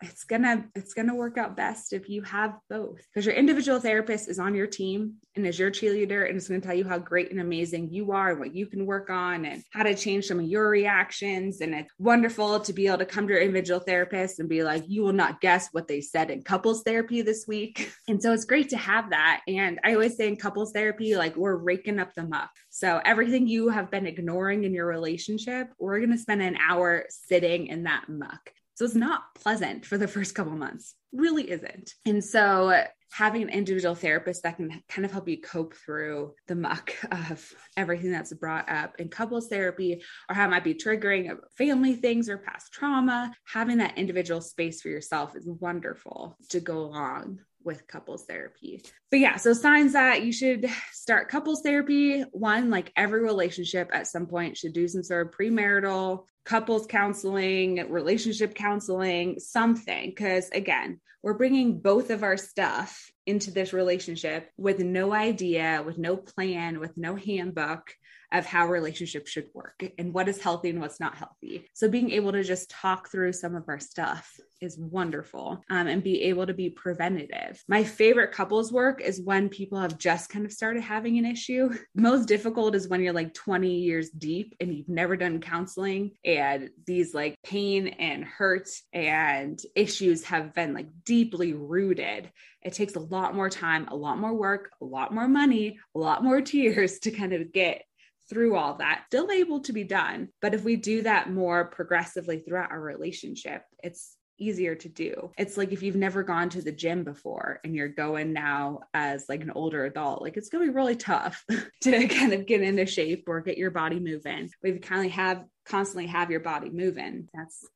[0.01, 4.29] it's gonna it's gonna work out best if you have both because your individual therapist
[4.29, 6.97] is on your team and is your cheerleader and it's going to tell you how
[6.97, 10.25] great and amazing you are and what you can work on and how to change
[10.25, 11.61] some of your reactions.
[11.61, 14.83] And it's wonderful to be able to come to your individual therapist and be like
[14.87, 17.91] you will not guess what they said in couples therapy this week.
[18.09, 19.41] And so it's great to have that.
[19.49, 22.49] And i always say in couples therapy like we're raking up the muck.
[22.69, 27.67] So everything you have been ignoring in your relationship we're to spend an hour sitting
[27.67, 31.95] in that muck so it's not pleasant for the first couple months, really isn't.
[32.05, 36.53] And so having an individual therapist that can kind of help you cope through the
[36.53, 41.35] muck of everything that's brought up in couples therapy or how it might be triggering
[41.57, 46.77] family things or past trauma, having that individual space for yourself is wonderful to go
[46.77, 48.83] along with couples therapy.
[49.09, 52.21] But yeah, so signs that you should start couples therapy.
[52.31, 57.91] One, like every relationship at some point should do some sort of premarital couples counseling,
[57.91, 60.09] relationship counseling, something.
[60.09, 65.97] Because again, we're bringing both of our stuff into this relationship with no idea, with
[65.97, 67.93] no plan, with no handbook
[68.31, 71.69] of how relationships should work and what is healthy and what's not healthy.
[71.73, 76.03] So being able to just talk through some of our stuff is wonderful um, and
[76.03, 77.63] be able to be preventative.
[77.67, 81.69] My favorite couples work is when people have just kind of started having an issue.
[81.95, 86.69] Most difficult is when you're like 20 years deep and you've never done counseling and
[86.85, 92.31] these like pain and hurt and issues have been like deeply rooted.
[92.63, 95.99] It takes a lot more time, a lot more work, a lot more money, a
[95.99, 97.83] lot more tears to kind of get
[98.29, 100.29] through all that, still able to be done.
[100.41, 105.31] But if we do that more progressively throughout our relationship, it's easier to do.
[105.37, 109.25] It's like if you've never gone to the gym before and you're going now as
[109.27, 111.43] like an older adult, like it's going to be really tough
[111.81, 114.49] to kind of get into shape or get your body moving.
[114.63, 117.67] You kind of have constantly have your body moving, that's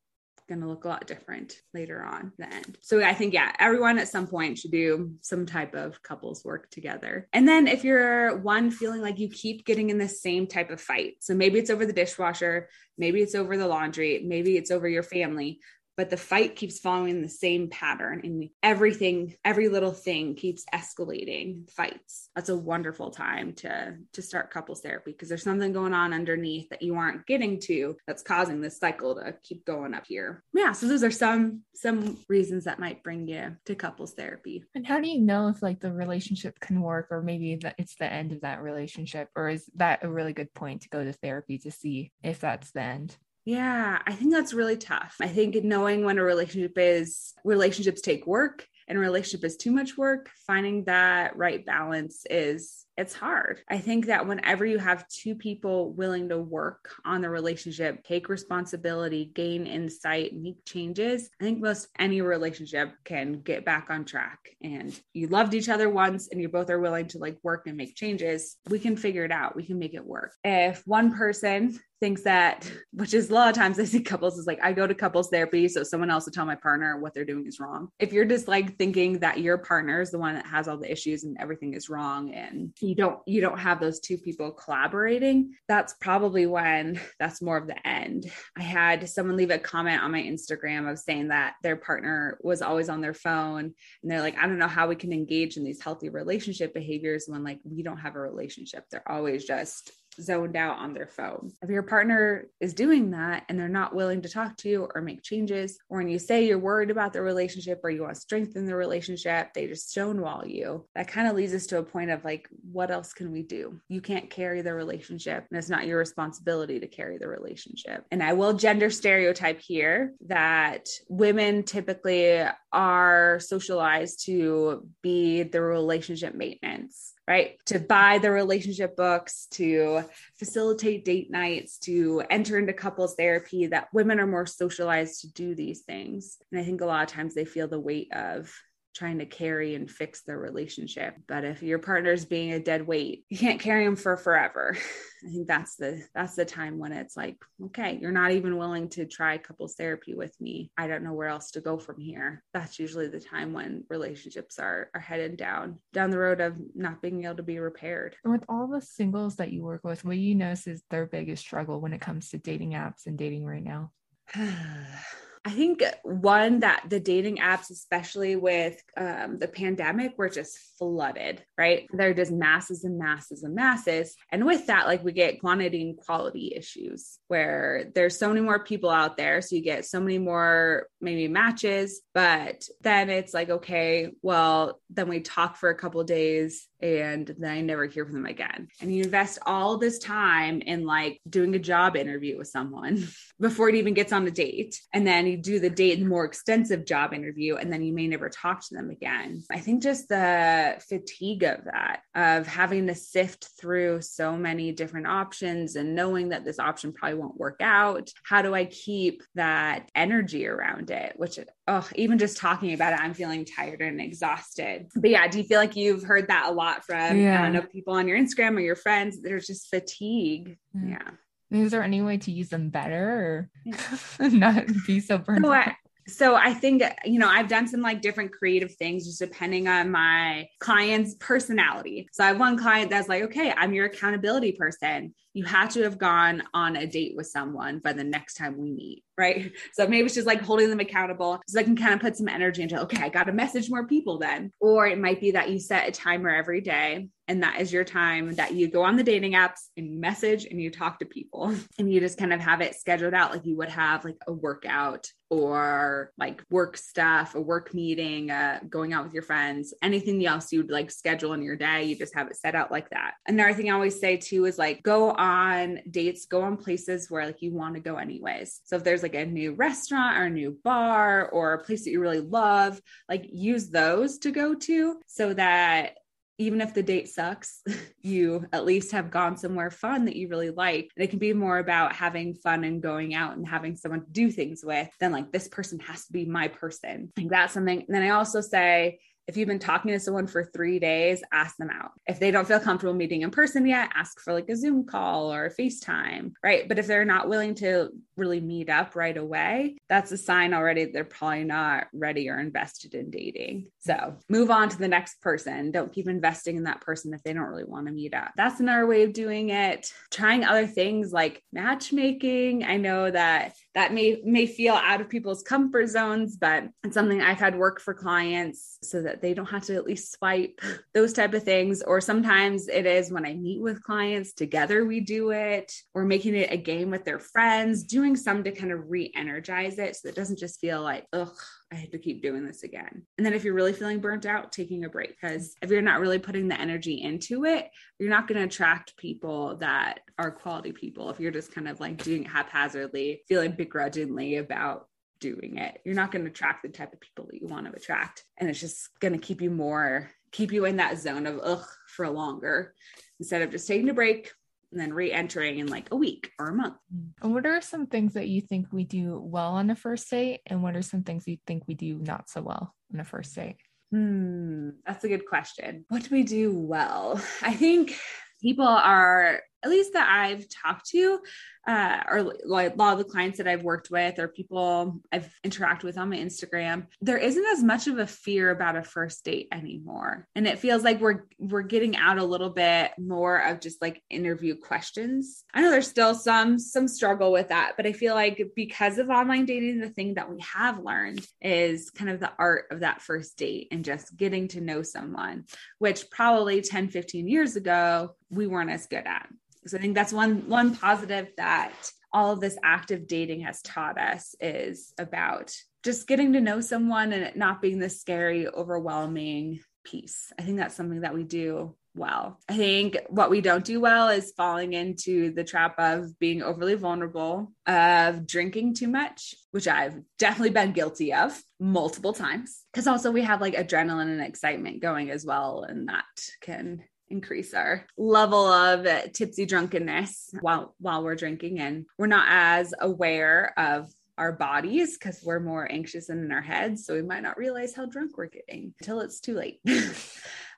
[0.51, 2.77] going to look a lot different later on the end.
[2.81, 6.69] So I think, yeah, everyone at some point should do some type of couples work
[6.69, 7.29] together.
[7.31, 10.81] And then if you're one feeling like you keep getting in the same type of
[10.81, 14.89] fight, so maybe it's over the dishwasher, maybe it's over the laundry, maybe it's over
[14.89, 15.61] your family,
[16.01, 21.69] but the fight keeps following the same pattern and everything every little thing keeps escalating
[21.69, 22.27] fights.
[22.35, 26.69] That's a wonderful time to to start couples therapy because there's something going on underneath
[26.69, 30.43] that you aren't getting to that's causing this cycle to keep going up here.
[30.55, 34.63] Yeah so those are some some reasons that might bring you to couples therapy.
[34.73, 37.93] And how do you know if like the relationship can work or maybe that it's
[37.93, 41.13] the end of that relationship or is that a really good point to go to
[41.13, 45.15] therapy to see if that's the end yeah, I think that's really tough.
[45.19, 49.97] I think knowing when a relationship is relationships take work and relationship is too much
[49.97, 53.61] work, finding that right balance is it's hard.
[53.67, 58.29] I think that whenever you have two people willing to work on the relationship, take
[58.29, 64.39] responsibility, gain insight, make changes, I think most any relationship can get back on track.
[64.61, 67.75] And you loved each other once and you both are willing to like work and
[67.75, 69.55] make changes, we can figure it out.
[69.55, 70.33] We can make it work.
[70.43, 74.47] If one person thinks that, which is a lot of times I see couples is
[74.47, 75.67] like, I go to couples therapy.
[75.67, 77.89] So someone else will tell my partner what they're doing is wrong.
[77.99, 80.91] If you're just like thinking that your partner is the one that has all the
[80.91, 85.53] issues and everything is wrong and you don't you don't have those two people collaborating
[85.69, 88.29] that's probably when that's more of the end.
[88.57, 92.61] I had someone leave a comment on my instagram of saying that their partner was
[92.61, 95.63] always on their phone and they're like i don't know how we can engage in
[95.63, 98.83] these healthy relationship behaviors when like we don't have a relationship.
[98.91, 101.51] They're always just zoned out on their phone.
[101.61, 105.01] If your partner is doing that and they're not willing to talk to you or
[105.01, 108.21] make changes, or when you say you're worried about the relationship or you want to
[108.21, 110.85] strengthen the relationship, they just stonewall you.
[110.95, 113.79] That kind of leads us to a point of like, what else can we do?
[113.87, 118.05] You can't carry the relationship, and it's not your responsibility to carry the relationship.
[118.11, 122.43] And I will gender stereotype here that women typically
[122.73, 127.57] are socialized to be the relationship maintenance right?
[127.67, 130.03] To buy the relationship books, to
[130.37, 135.55] facilitate date nights, to enter into couples therapy, that women are more socialized to do
[135.55, 136.37] these things.
[136.51, 138.53] And I think a lot of times they feel the weight of
[138.93, 141.15] trying to carry and fix their relationship.
[141.27, 144.77] But if your partner's being a dead weight, you can't carry them for forever.
[145.23, 148.89] I think that's the that's the time when it's like, okay, you're not even willing
[148.89, 150.71] to try couples therapy with me.
[150.77, 152.43] I don't know where else to go from here.
[152.53, 157.01] That's usually the time when relationships are are headed down down the road of not
[157.01, 158.15] being able to be repaired.
[158.23, 161.43] And with all the singles that you work with, what you notice is their biggest
[161.43, 163.91] struggle when it comes to dating apps and dating right now?
[165.43, 171.43] I think one that the dating apps, especially with um, the pandemic, were just flooded,
[171.57, 171.87] right?
[171.91, 174.15] They're just masses and masses and masses.
[174.31, 178.63] And with that, like we get quantity and quality issues where there's so many more
[178.63, 179.41] people out there.
[179.41, 185.07] So you get so many more maybe matches, but then it's like, okay, well, then
[185.07, 188.67] we talk for a couple days and then I never hear from them again.
[188.81, 193.07] And you invest all this time in like doing a job interview with someone
[193.39, 194.79] before it even gets on a date.
[194.93, 198.07] And then you do the date and more extensive job interview, and then you may
[198.07, 199.43] never talk to them again.
[199.51, 205.07] I think just the fatigue of that, of having to sift through so many different
[205.07, 208.11] options and knowing that this option probably won't work out.
[208.23, 211.13] How do I keep that energy around it?
[211.15, 214.87] Which, oh, even just talking about it, I'm feeling tired and exhausted.
[214.95, 217.41] But yeah, do you feel like you've heard that a lot from yeah.
[217.41, 219.21] I know people on your Instagram or your friends?
[219.21, 220.57] There's just fatigue.
[220.75, 220.89] yeah.
[220.89, 221.11] yeah.
[221.51, 223.79] Is there any way to use them better or
[224.29, 225.75] not be so burned so I,
[226.07, 229.91] so I think you know I've done some like different creative things just depending on
[229.91, 232.07] my client's personality.
[232.11, 235.83] So I have one client that's like, okay, I'm your accountability person you have to
[235.83, 239.51] have gone on a date with someone by the next time we meet, right?
[239.73, 242.27] So maybe it's just like holding them accountable so I can kind of put some
[242.27, 244.51] energy into, okay, I got to message more people then.
[244.59, 247.85] Or it might be that you set a timer every day and that is your
[247.85, 251.05] time that you go on the dating apps and you message and you talk to
[251.05, 254.17] people and you just kind of have it scheduled out like you would have like
[254.27, 259.73] a workout or like work stuff, a work meeting, uh, going out with your friends,
[259.81, 262.89] anything else you'd like schedule in your day, you just have it set out like
[262.89, 263.13] that.
[263.25, 267.27] Another thing I always say too is like go on dates, go on places where
[267.27, 268.59] like you want to go anyways.
[268.63, 271.91] So if there's like a new restaurant or a new bar or a place that
[271.91, 275.97] you really love, like use those to go to so that
[276.39, 277.61] even if the date sucks,
[278.01, 280.89] you at least have gone somewhere fun that you really like.
[280.95, 284.11] And it can be more about having fun and going out and having someone to
[284.11, 287.11] do things with than like this person has to be my person.
[287.15, 287.85] Like that's something.
[287.87, 291.57] And then I also say, if you've been talking to someone for three days, ask
[291.57, 291.91] them out.
[292.07, 295.31] If they don't feel comfortable meeting in person yet, ask for like a Zoom call
[295.31, 296.67] or a FaceTime, right?
[296.67, 300.85] But if they're not willing to really meet up right away, that's a sign already
[300.85, 303.67] they're probably not ready or invested in dating.
[303.79, 305.71] So move on to the next person.
[305.71, 308.31] Don't keep investing in that person if they don't really want to meet up.
[308.35, 309.91] That's another way of doing it.
[310.09, 312.63] Trying other things like matchmaking.
[312.63, 317.21] I know that that may may feel out of people's comfort zones, but it's something
[317.21, 320.61] I've had work for clients so that they don't have to at least swipe
[320.93, 321.81] those type of things.
[321.81, 326.35] Or sometimes it is when I meet with clients together, we do it, or making
[326.35, 330.15] it a game with their friends, doing some to kind of re-energize it so it
[330.15, 331.33] doesn't just feel like, ugh,
[331.71, 333.03] I have to keep doing this again.
[333.17, 335.09] And then if you're really feeling burnt out, taking a break.
[335.09, 338.97] Because if you're not really putting the energy into it, you're not going to attract
[338.97, 341.09] people that are quality people.
[341.09, 344.87] If you're just kind of like doing it haphazardly, feeling begrudgingly about
[345.21, 345.79] doing it.
[345.85, 348.25] You're not going to attract the type of people that you want to attract.
[348.37, 351.65] And it's just going to keep you more, keep you in that zone of ugh
[351.87, 352.73] for longer
[353.19, 354.31] instead of just taking a break
[354.71, 356.75] and then re-entering in like a week or a month.
[357.21, 360.41] And what are some things that you think we do well on a first date?
[360.47, 363.35] And what are some things you think we do not so well on a first
[363.35, 363.57] date?
[363.91, 365.85] Hmm, that's a good question.
[365.89, 367.21] What do we do well?
[367.41, 367.97] I think
[368.41, 371.19] people are at least that I've talked to,
[371.67, 375.31] uh, or like a lot of the clients that I've worked with, or people I've
[375.43, 379.23] interacted with on my Instagram, there isn't as much of a fear about a first
[379.23, 383.59] date anymore, and it feels like we're we're getting out a little bit more of
[383.59, 385.43] just like interview questions.
[385.53, 389.09] I know there's still some some struggle with that, but I feel like because of
[389.09, 393.01] online dating, the thing that we have learned is kind of the art of that
[393.01, 395.45] first date and just getting to know someone,
[395.79, 399.27] which probably 10, 15 years ago we weren't as good at.
[399.67, 401.73] So I think that's one one positive that
[402.13, 407.13] all of this active dating has taught us is about just getting to know someone
[407.13, 410.31] and it not being this scary, overwhelming piece.
[410.37, 412.39] I think that's something that we do well.
[412.47, 416.75] I think what we don't do well is falling into the trap of being overly
[416.75, 422.63] vulnerable, of drinking too much, which I've definitely been guilty of multiple times.
[422.71, 426.05] Because also we have like adrenaline and excitement going as well, and that
[426.41, 431.59] can increase our level of tipsy drunkenness while while we're drinking.
[431.59, 436.41] And we're not as aware of our bodies because we're more anxious and in our
[436.41, 436.85] heads.
[436.85, 439.59] So we might not realize how drunk we're getting until it's too late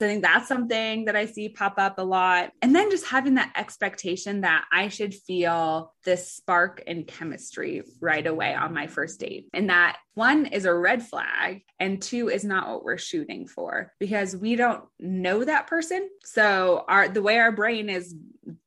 [0.04, 2.52] I think that's something that I see pop up a lot.
[2.62, 8.26] And then just having that expectation that I should feel this spark in chemistry right
[8.26, 9.48] away on my first date.
[9.54, 13.92] And that one is a red flag, and two is not what we're shooting for
[14.00, 16.08] because we don't know that person.
[16.24, 18.14] So our the way our brain is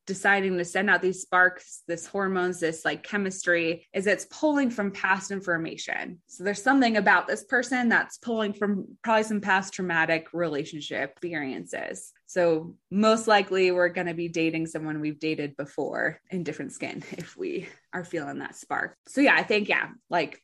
[0.07, 4.91] deciding to send out these sparks, this hormones, this like chemistry, is it's pulling from
[4.91, 6.21] past information.
[6.27, 12.13] So there's something about this person that's pulling from probably some past traumatic relationship experiences.
[12.27, 17.03] So most likely we're going to be dating someone we've dated before in different skin
[17.13, 18.97] if we are feeling that spark.
[19.09, 20.41] So yeah, I think yeah, like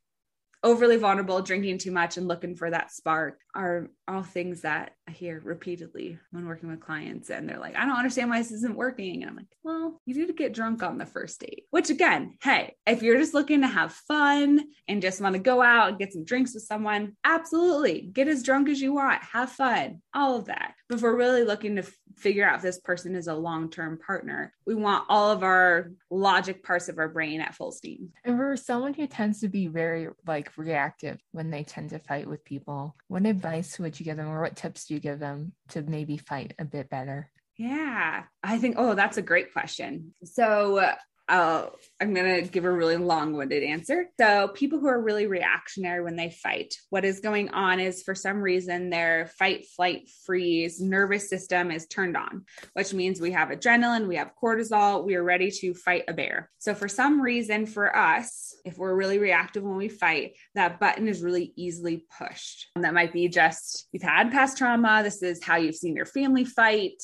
[0.63, 5.13] overly vulnerable, drinking too much, and looking for that spark are all things that I
[5.13, 7.31] hear repeatedly when working with clients.
[7.31, 9.23] And they're like, I don't understand why this isn't working.
[9.23, 12.75] And I'm like, well, you did get drunk on the first date, which again, hey,
[12.87, 16.13] if you're just looking to have fun and just want to go out and get
[16.13, 20.47] some drinks with someone, absolutely get as drunk as you want, have fun, all of
[20.47, 20.75] that.
[20.89, 23.71] But if we're really looking to f- figure out if this person is a long
[23.71, 28.11] term partner, we want all of our logic parts of our brain at full steam.
[28.25, 32.29] And for someone who tends to be very like reactive when they tend to fight
[32.29, 35.53] with people, what advice would you give them or what tips do you give them
[35.71, 37.29] to maybe fight a bit better?
[37.57, 40.15] Yeah, I think, oh, that's a great question.
[40.25, 40.95] So,
[41.33, 44.05] I'll, I'm going to give a really long winded answer.
[44.21, 48.15] So, people who are really reactionary when they fight, what is going on is for
[48.15, 53.49] some reason their fight, flight, freeze nervous system is turned on, which means we have
[53.49, 56.51] adrenaline, we have cortisol, we are ready to fight a bear.
[56.59, 61.09] So, for some reason, for us, if we're really reactive when we fight, that button
[61.09, 62.69] is really easily pushed.
[62.77, 66.05] And that might be just you've had past trauma, this is how you've seen your
[66.05, 67.03] family fight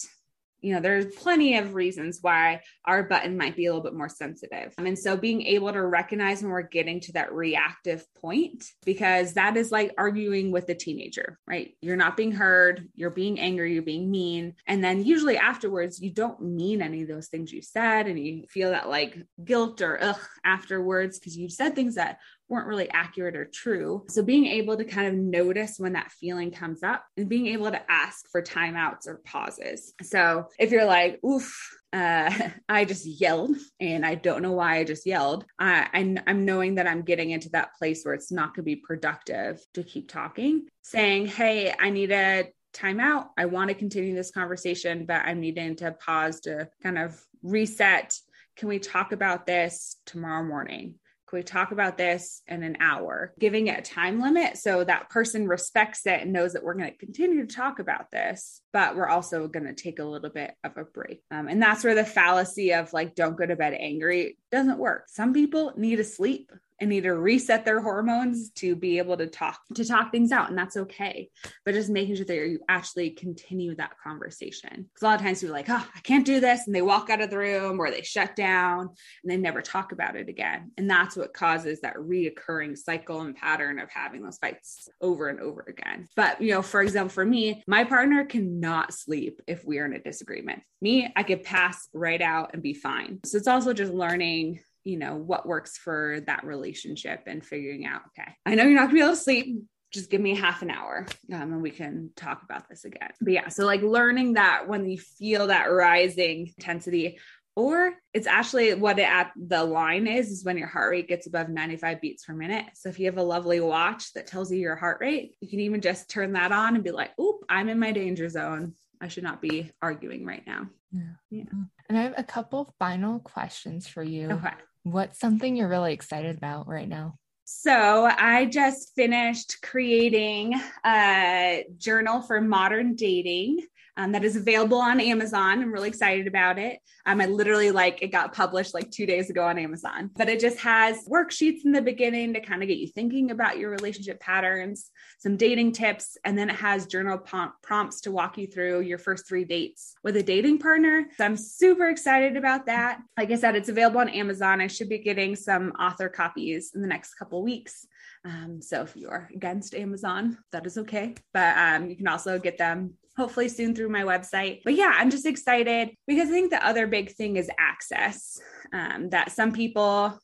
[0.61, 4.09] you know, there's plenty of reasons why our button might be a little bit more
[4.09, 4.74] sensitive.
[4.78, 9.34] Um, And so being able to recognize when we're getting to that reactive point, because
[9.34, 11.74] that is like arguing with a teenager, right?
[11.80, 14.54] You're not being heard, you're being angry, you're being mean.
[14.66, 18.44] And then usually afterwards, you don't mean any of those things you said, and you
[18.48, 22.18] feel that like guilt or ugh afterwards because you said things that
[22.49, 24.05] weren't really accurate or true.
[24.09, 27.70] So being able to kind of notice when that feeling comes up and being able
[27.70, 29.92] to ask for timeouts or pauses.
[30.03, 31.55] So if you're like, oof,
[31.92, 35.44] uh, I just yelled and I don't know why I just yelled.
[35.59, 38.62] I, I'm, I'm knowing that I'm getting into that place where it's not going to
[38.62, 43.28] be productive to keep talking, saying, Hey, I need a timeout.
[43.36, 48.16] I want to continue this conversation, but I'm needing to pause to kind of reset.
[48.57, 50.94] Can we talk about this tomorrow morning?
[51.32, 53.34] We talk about this in an hour?
[53.38, 56.90] Giving it a time limit so that person respects it and knows that we're going
[56.90, 60.54] to continue to talk about this, but we're also going to take a little bit
[60.64, 61.22] of a break.
[61.30, 65.04] Um, and that's where the fallacy of like, don't go to bed angry doesn't work.
[65.08, 66.50] Some people need to sleep
[66.80, 70.48] and need to reset their hormones to be able to talk to talk things out
[70.48, 71.30] and that's okay.
[71.64, 74.88] But just making sure that you actually continue that conversation.
[74.88, 76.82] Because a lot of times people are like oh i can't do this and they
[76.82, 80.28] walk out of the room or they shut down and they never talk about it
[80.28, 80.72] again.
[80.76, 85.40] And that's what causes that reoccurring cycle and pattern of having those fights over and
[85.40, 86.08] over again.
[86.16, 89.94] But you know for example for me my partner cannot sleep if we are in
[89.94, 90.62] a disagreement.
[90.80, 93.20] Me i could pass right out and be fine.
[93.24, 98.01] So it's also just learning you know, what works for that relationship and figuring out,
[98.09, 99.62] okay, I know you're not gonna be able to sleep.
[99.91, 103.11] Just give me half an hour um, and we can talk about this again.
[103.20, 107.18] But yeah, so like learning that when you feel that rising intensity,
[107.59, 111.26] or it's actually what it at the line is is when your heart rate gets
[111.26, 114.61] above 95 beats per minute so if you have a lovely watch that tells you
[114.61, 117.68] your heart rate you can even just turn that on and be like oop i'm
[117.68, 121.45] in my danger zone i should not be arguing right now yeah, yeah.
[121.89, 126.36] and i have a couple final questions for you okay What's something you're really excited
[126.36, 127.16] about right now?
[127.44, 133.66] So, I just finished creating a journal for modern dating
[133.99, 135.61] um, that is available on Amazon.
[135.61, 136.78] I'm really excited about it.
[137.05, 140.38] Um, I literally like it got published like two days ago on Amazon, but it
[140.38, 144.20] just has worksheets in the beginning to kind of get you thinking about your relationship
[144.20, 148.99] patterns, some dating tips, and then it has journal prompts to walk you through your
[148.99, 151.07] first three dates with a dating partner.
[151.16, 153.01] So I'm super excited about that.
[153.16, 154.61] Like I said, it's available on Amazon.
[154.61, 157.84] I should be getting some author copies in the next couple weeks.
[158.28, 161.14] Um, so if you're against Amazon, that is okay.
[161.32, 164.60] But um, you can also get them hopefully soon through my website.
[164.64, 168.38] But yeah, I'm just excited because I think the other big thing is access.
[168.72, 170.18] Um, that some people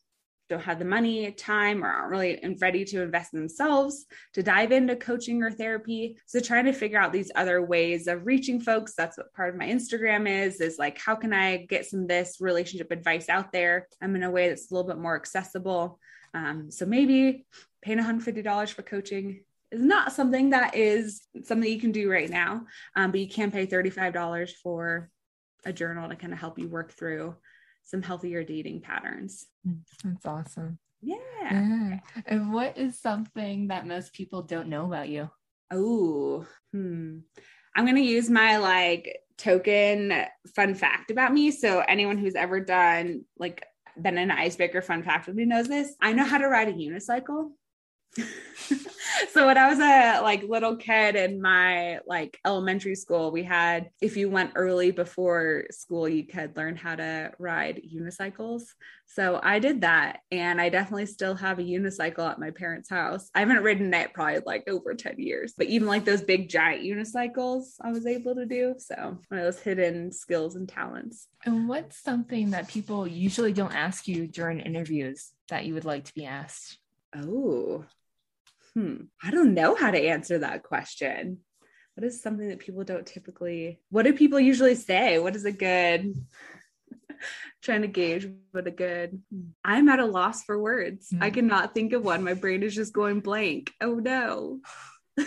[0.51, 4.73] don't have the money, time, or aren't really ready to invest in themselves to dive
[4.73, 6.19] into coaching or therapy.
[6.27, 8.93] So trying to figure out these other ways of reaching folks.
[8.95, 12.09] That's what part of my Instagram is, is like, how can I get some of
[12.09, 13.89] this relationship advice out there?
[14.03, 15.99] I'm in a way that's a little bit more accessible.
[16.35, 17.47] Um, so maybe
[17.85, 22.65] paying $150 for coaching is not something that is something you can do right now,
[22.97, 25.11] um, but you can pay $35 for
[25.67, 27.37] a journal to kind of help you work through
[27.83, 29.47] some healthier dating patterns.
[29.69, 30.79] Mm, that's awesome.
[31.03, 31.17] Yeah.
[31.43, 31.99] yeah.
[32.27, 35.31] And what is something that most people don't know about you?
[35.71, 37.19] Oh, hmm.
[37.77, 40.25] I'm going to use my like token
[40.55, 41.51] fun fact about me.
[41.51, 43.67] So anyone who's ever done like
[44.01, 45.95] been an icebreaker fun fact with me knows this.
[46.01, 47.51] I know how to ride a unicycle.
[49.33, 53.91] so when I was a like little kid in my like elementary school, we had
[54.01, 58.63] if you went early before school, you could learn how to ride unicycles.
[59.07, 63.31] So I did that, and I definitely still have a unicycle at my parents' house.
[63.35, 66.83] I haven't ridden it probably like over ten years, but even like those big giant
[66.83, 68.75] unicycles, I was able to do.
[68.79, 71.29] So one of those hidden skills and talents.
[71.45, 76.05] And what's something that people usually don't ask you during interviews that you would like
[76.05, 76.79] to be asked?
[77.17, 77.85] Oh,
[78.75, 81.39] hmm, I don't know how to answer that question.
[81.95, 85.19] What is something that people don't typically, what do people usually say?
[85.19, 86.15] What is a good,
[87.63, 89.23] trying to gauge what a good,
[89.65, 91.09] I'm at a loss for words.
[91.11, 91.23] Mm-hmm.
[91.23, 91.35] I hmm.
[91.35, 92.25] cannot think of one.
[92.25, 93.71] My brain is just going blank.
[93.81, 94.61] Oh no.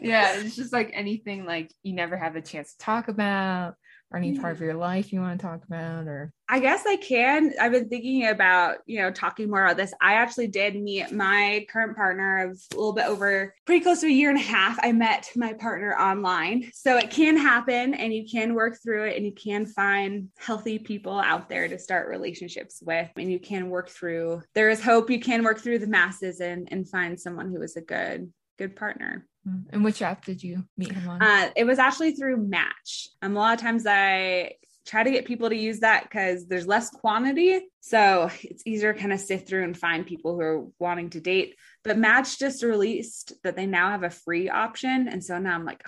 [0.00, 3.74] yeah, it's just like anything like you never have a chance to talk about
[4.14, 6.96] or any part of your life you want to talk about or I guess I
[6.96, 7.52] can.
[7.60, 9.94] I've been thinking about, you know, talking more about this.
[10.00, 14.06] I actually did meet my current partner of a little bit over pretty close to
[14.06, 14.78] a year and a half.
[14.82, 16.70] I met my partner online.
[16.74, 20.78] So it can happen and you can work through it and you can find healthy
[20.78, 23.08] people out there to start relationships with.
[23.16, 26.68] And you can work through, there is hope you can work through the masses and,
[26.70, 29.26] and find someone who is a good, good partner.
[29.46, 29.64] Mm.
[29.70, 31.22] and which app did you meet him on?
[31.22, 33.08] Uh, it was actually through Match.
[33.20, 34.52] Um, a lot of times I
[34.86, 37.60] try to get people to use that because there's less quantity.
[37.80, 41.20] So it's easier to kind of sift through and find people who are wanting to
[41.20, 41.56] date.
[41.82, 45.08] But Match just released that they now have a free option.
[45.08, 45.82] And so now I'm like,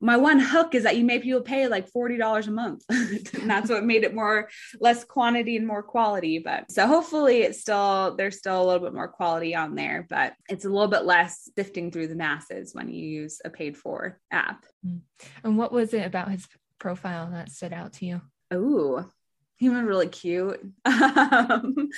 [0.00, 2.84] my one hook is that you make people pay like $40 a month.
[2.90, 4.48] and that's what made it more
[4.80, 6.38] less quantity and more quality.
[6.38, 10.34] But so hopefully it's still there's still a little bit more quality on there, but
[10.48, 14.20] it's a little bit less sifting through the masses when you use a paid for
[14.30, 14.66] app.
[14.86, 15.00] Mm.
[15.42, 16.46] And what was it about his
[16.78, 18.20] profile that stood out to you?
[18.50, 19.06] Oh,
[19.56, 20.60] he was really cute.
[20.86, 21.88] Um,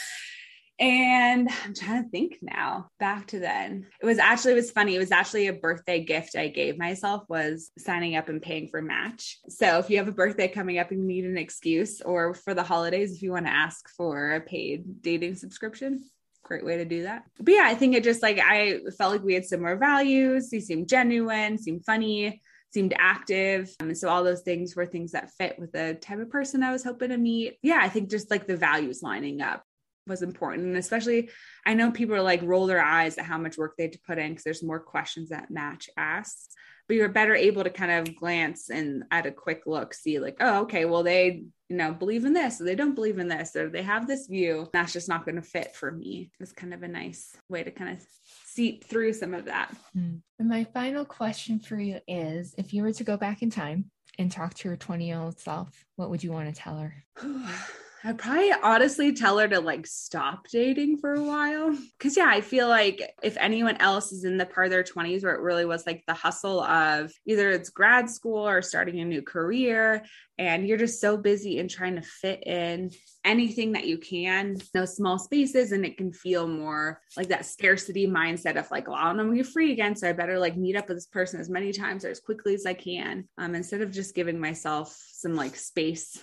[0.80, 3.86] and I'm trying to think now back to then.
[4.00, 4.94] It was actually it was funny.
[4.94, 8.80] It was actually a birthday gift I gave myself was signing up and paying for
[8.80, 9.38] match.
[9.48, 12.54] So if you have a birthday coming up and you need an excuse or for
[12.54, 16.04] the holidays if you want to ask for a paid dating subscription,
[16.44, 17.24] great way to do that.
[17.40, 20.50] But yeah, I think it just like I felt like we had similar values.
[20.50, 23.74] He seemed genuine, seemed funny seemed active.
[23.80, 26.70] Um, so all those things were things that fit with the type of person I
[26.70, 27.56] was hoping to meet.
[27.62, 29.62] Yeah, I think just like the values lining up
[30.08, 30.66] was important.
[30.66, 31.30] And especially,
[31.66, 34.00] I know people are like roll their eyes at how much work they had to
[34.06, 36.48] put in because there's more questions that match asks.
[36.86, 40.38] But you're better able to kind of glance and at a quick look, see like,
[40.40, 43.54] oh, okay, well, they, you know, believe in this, or they don't believe in this,
[43.54, 44.70] or they have this view.
[44.72, 46.30] That's just not going to fit for me.
[46.40, 48.06] It's kind of a nice way to kind of
[48.46, 49.76] seep through some of that.
[49.92, 50.16] Hmm.
[50.38, 53.90] And my final question for you is if you were to go back in time
[54.18, 57.74] and talk to your 20 year old self, what would you want to tell her?
[58.04, 61.76] I'd probably honestly tell her to like stop dating for a while.
[61.98, 65.24] Cause yeah, I feel like if anyone else is in the part of their 20s
[65.24, 69.04] where it really was like the hustle of either it's grad school or starting a
[69.04, 70.04] new career,
[70.38, 72.92] and you're just so busy in trying to fit in
[73.24, 78.06] anything that you can, those small spaces, and it can feel more like that scarcity
[78.06, 80.56] mindset of like, well, I don't know when you're free again, so I better like
[80.56, 83.28] meet up with this person as many times or as quickly as I can.
[83.36, 86.16] Um, instead of just giving myself some like space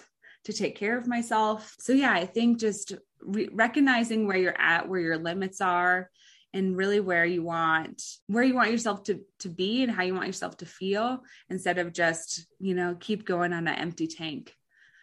[0.45, 1.75] to take care of myself.
[1.79, 6.09] So, yeah, I think just re- recognizing where you're at, where your limits are,
[6.55, 10.15] and really where you want where you want yourself to to be and how you
[10.15, 14.55] want yourself to feel instead of just you know keep going on an empty tank.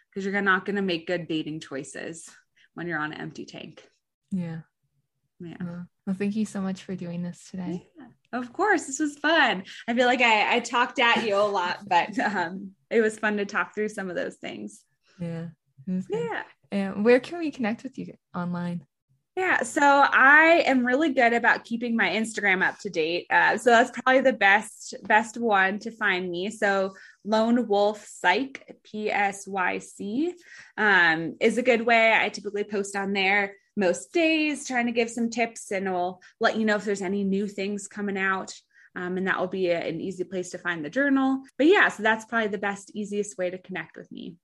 [0.09, 2.29] Because you're not going to make good dating choices
[2.75, 3.83] when you're on an empty tank.
[4.31, 4.59] Yeah.
[5.39, 5.55] Yeah.
[6.05, 7.87] Well thank you so much for doing this today.
[7.99, 9.63] Yeah, of course this was fun.
[9.87, 13.37] I feel like i i talked at you a lot but um it was fun
[13.37, 14.83] to talk through some of those things
[15.19, 15.47] yeah.
[16.09, 16.43] Yeah.
[16.71, 18.85] And where can we connect with you online?
[19.35, 23.25] Yeah, so I am really good about keeping my Instagram up to date.
[23.31, 26.51] Uh, so that's probably the best best one to find me.
[26.51, 26.93] So
[27.25, 30.35] Lone Wolf Psych P S Y C
[30.77, 32.13] um, is a good way.
[32.13, 36.57] I typically post on there most days, trying to give some tips, and will let
[36.57, 38.53] you know if there's any new things coming out.
[38.95, 41.41] Um, and that will be a, an easy place to find the journal.
[41.57, 44.35] But yeah, so that's probably the best, easiest way to connect with me.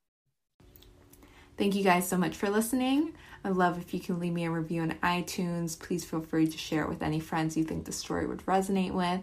[1.60, 3.14] Thank you guys so much for listening.
[3.44, 5.78] I'd love if you can leave me a review on iTunes.
[5.78, 8.94] Please feel free to share it with any friends you think the story would resonate
[8.94, 9.20] with.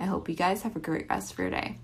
[0.00, 1.78] I hope you guys have a great rest of your day.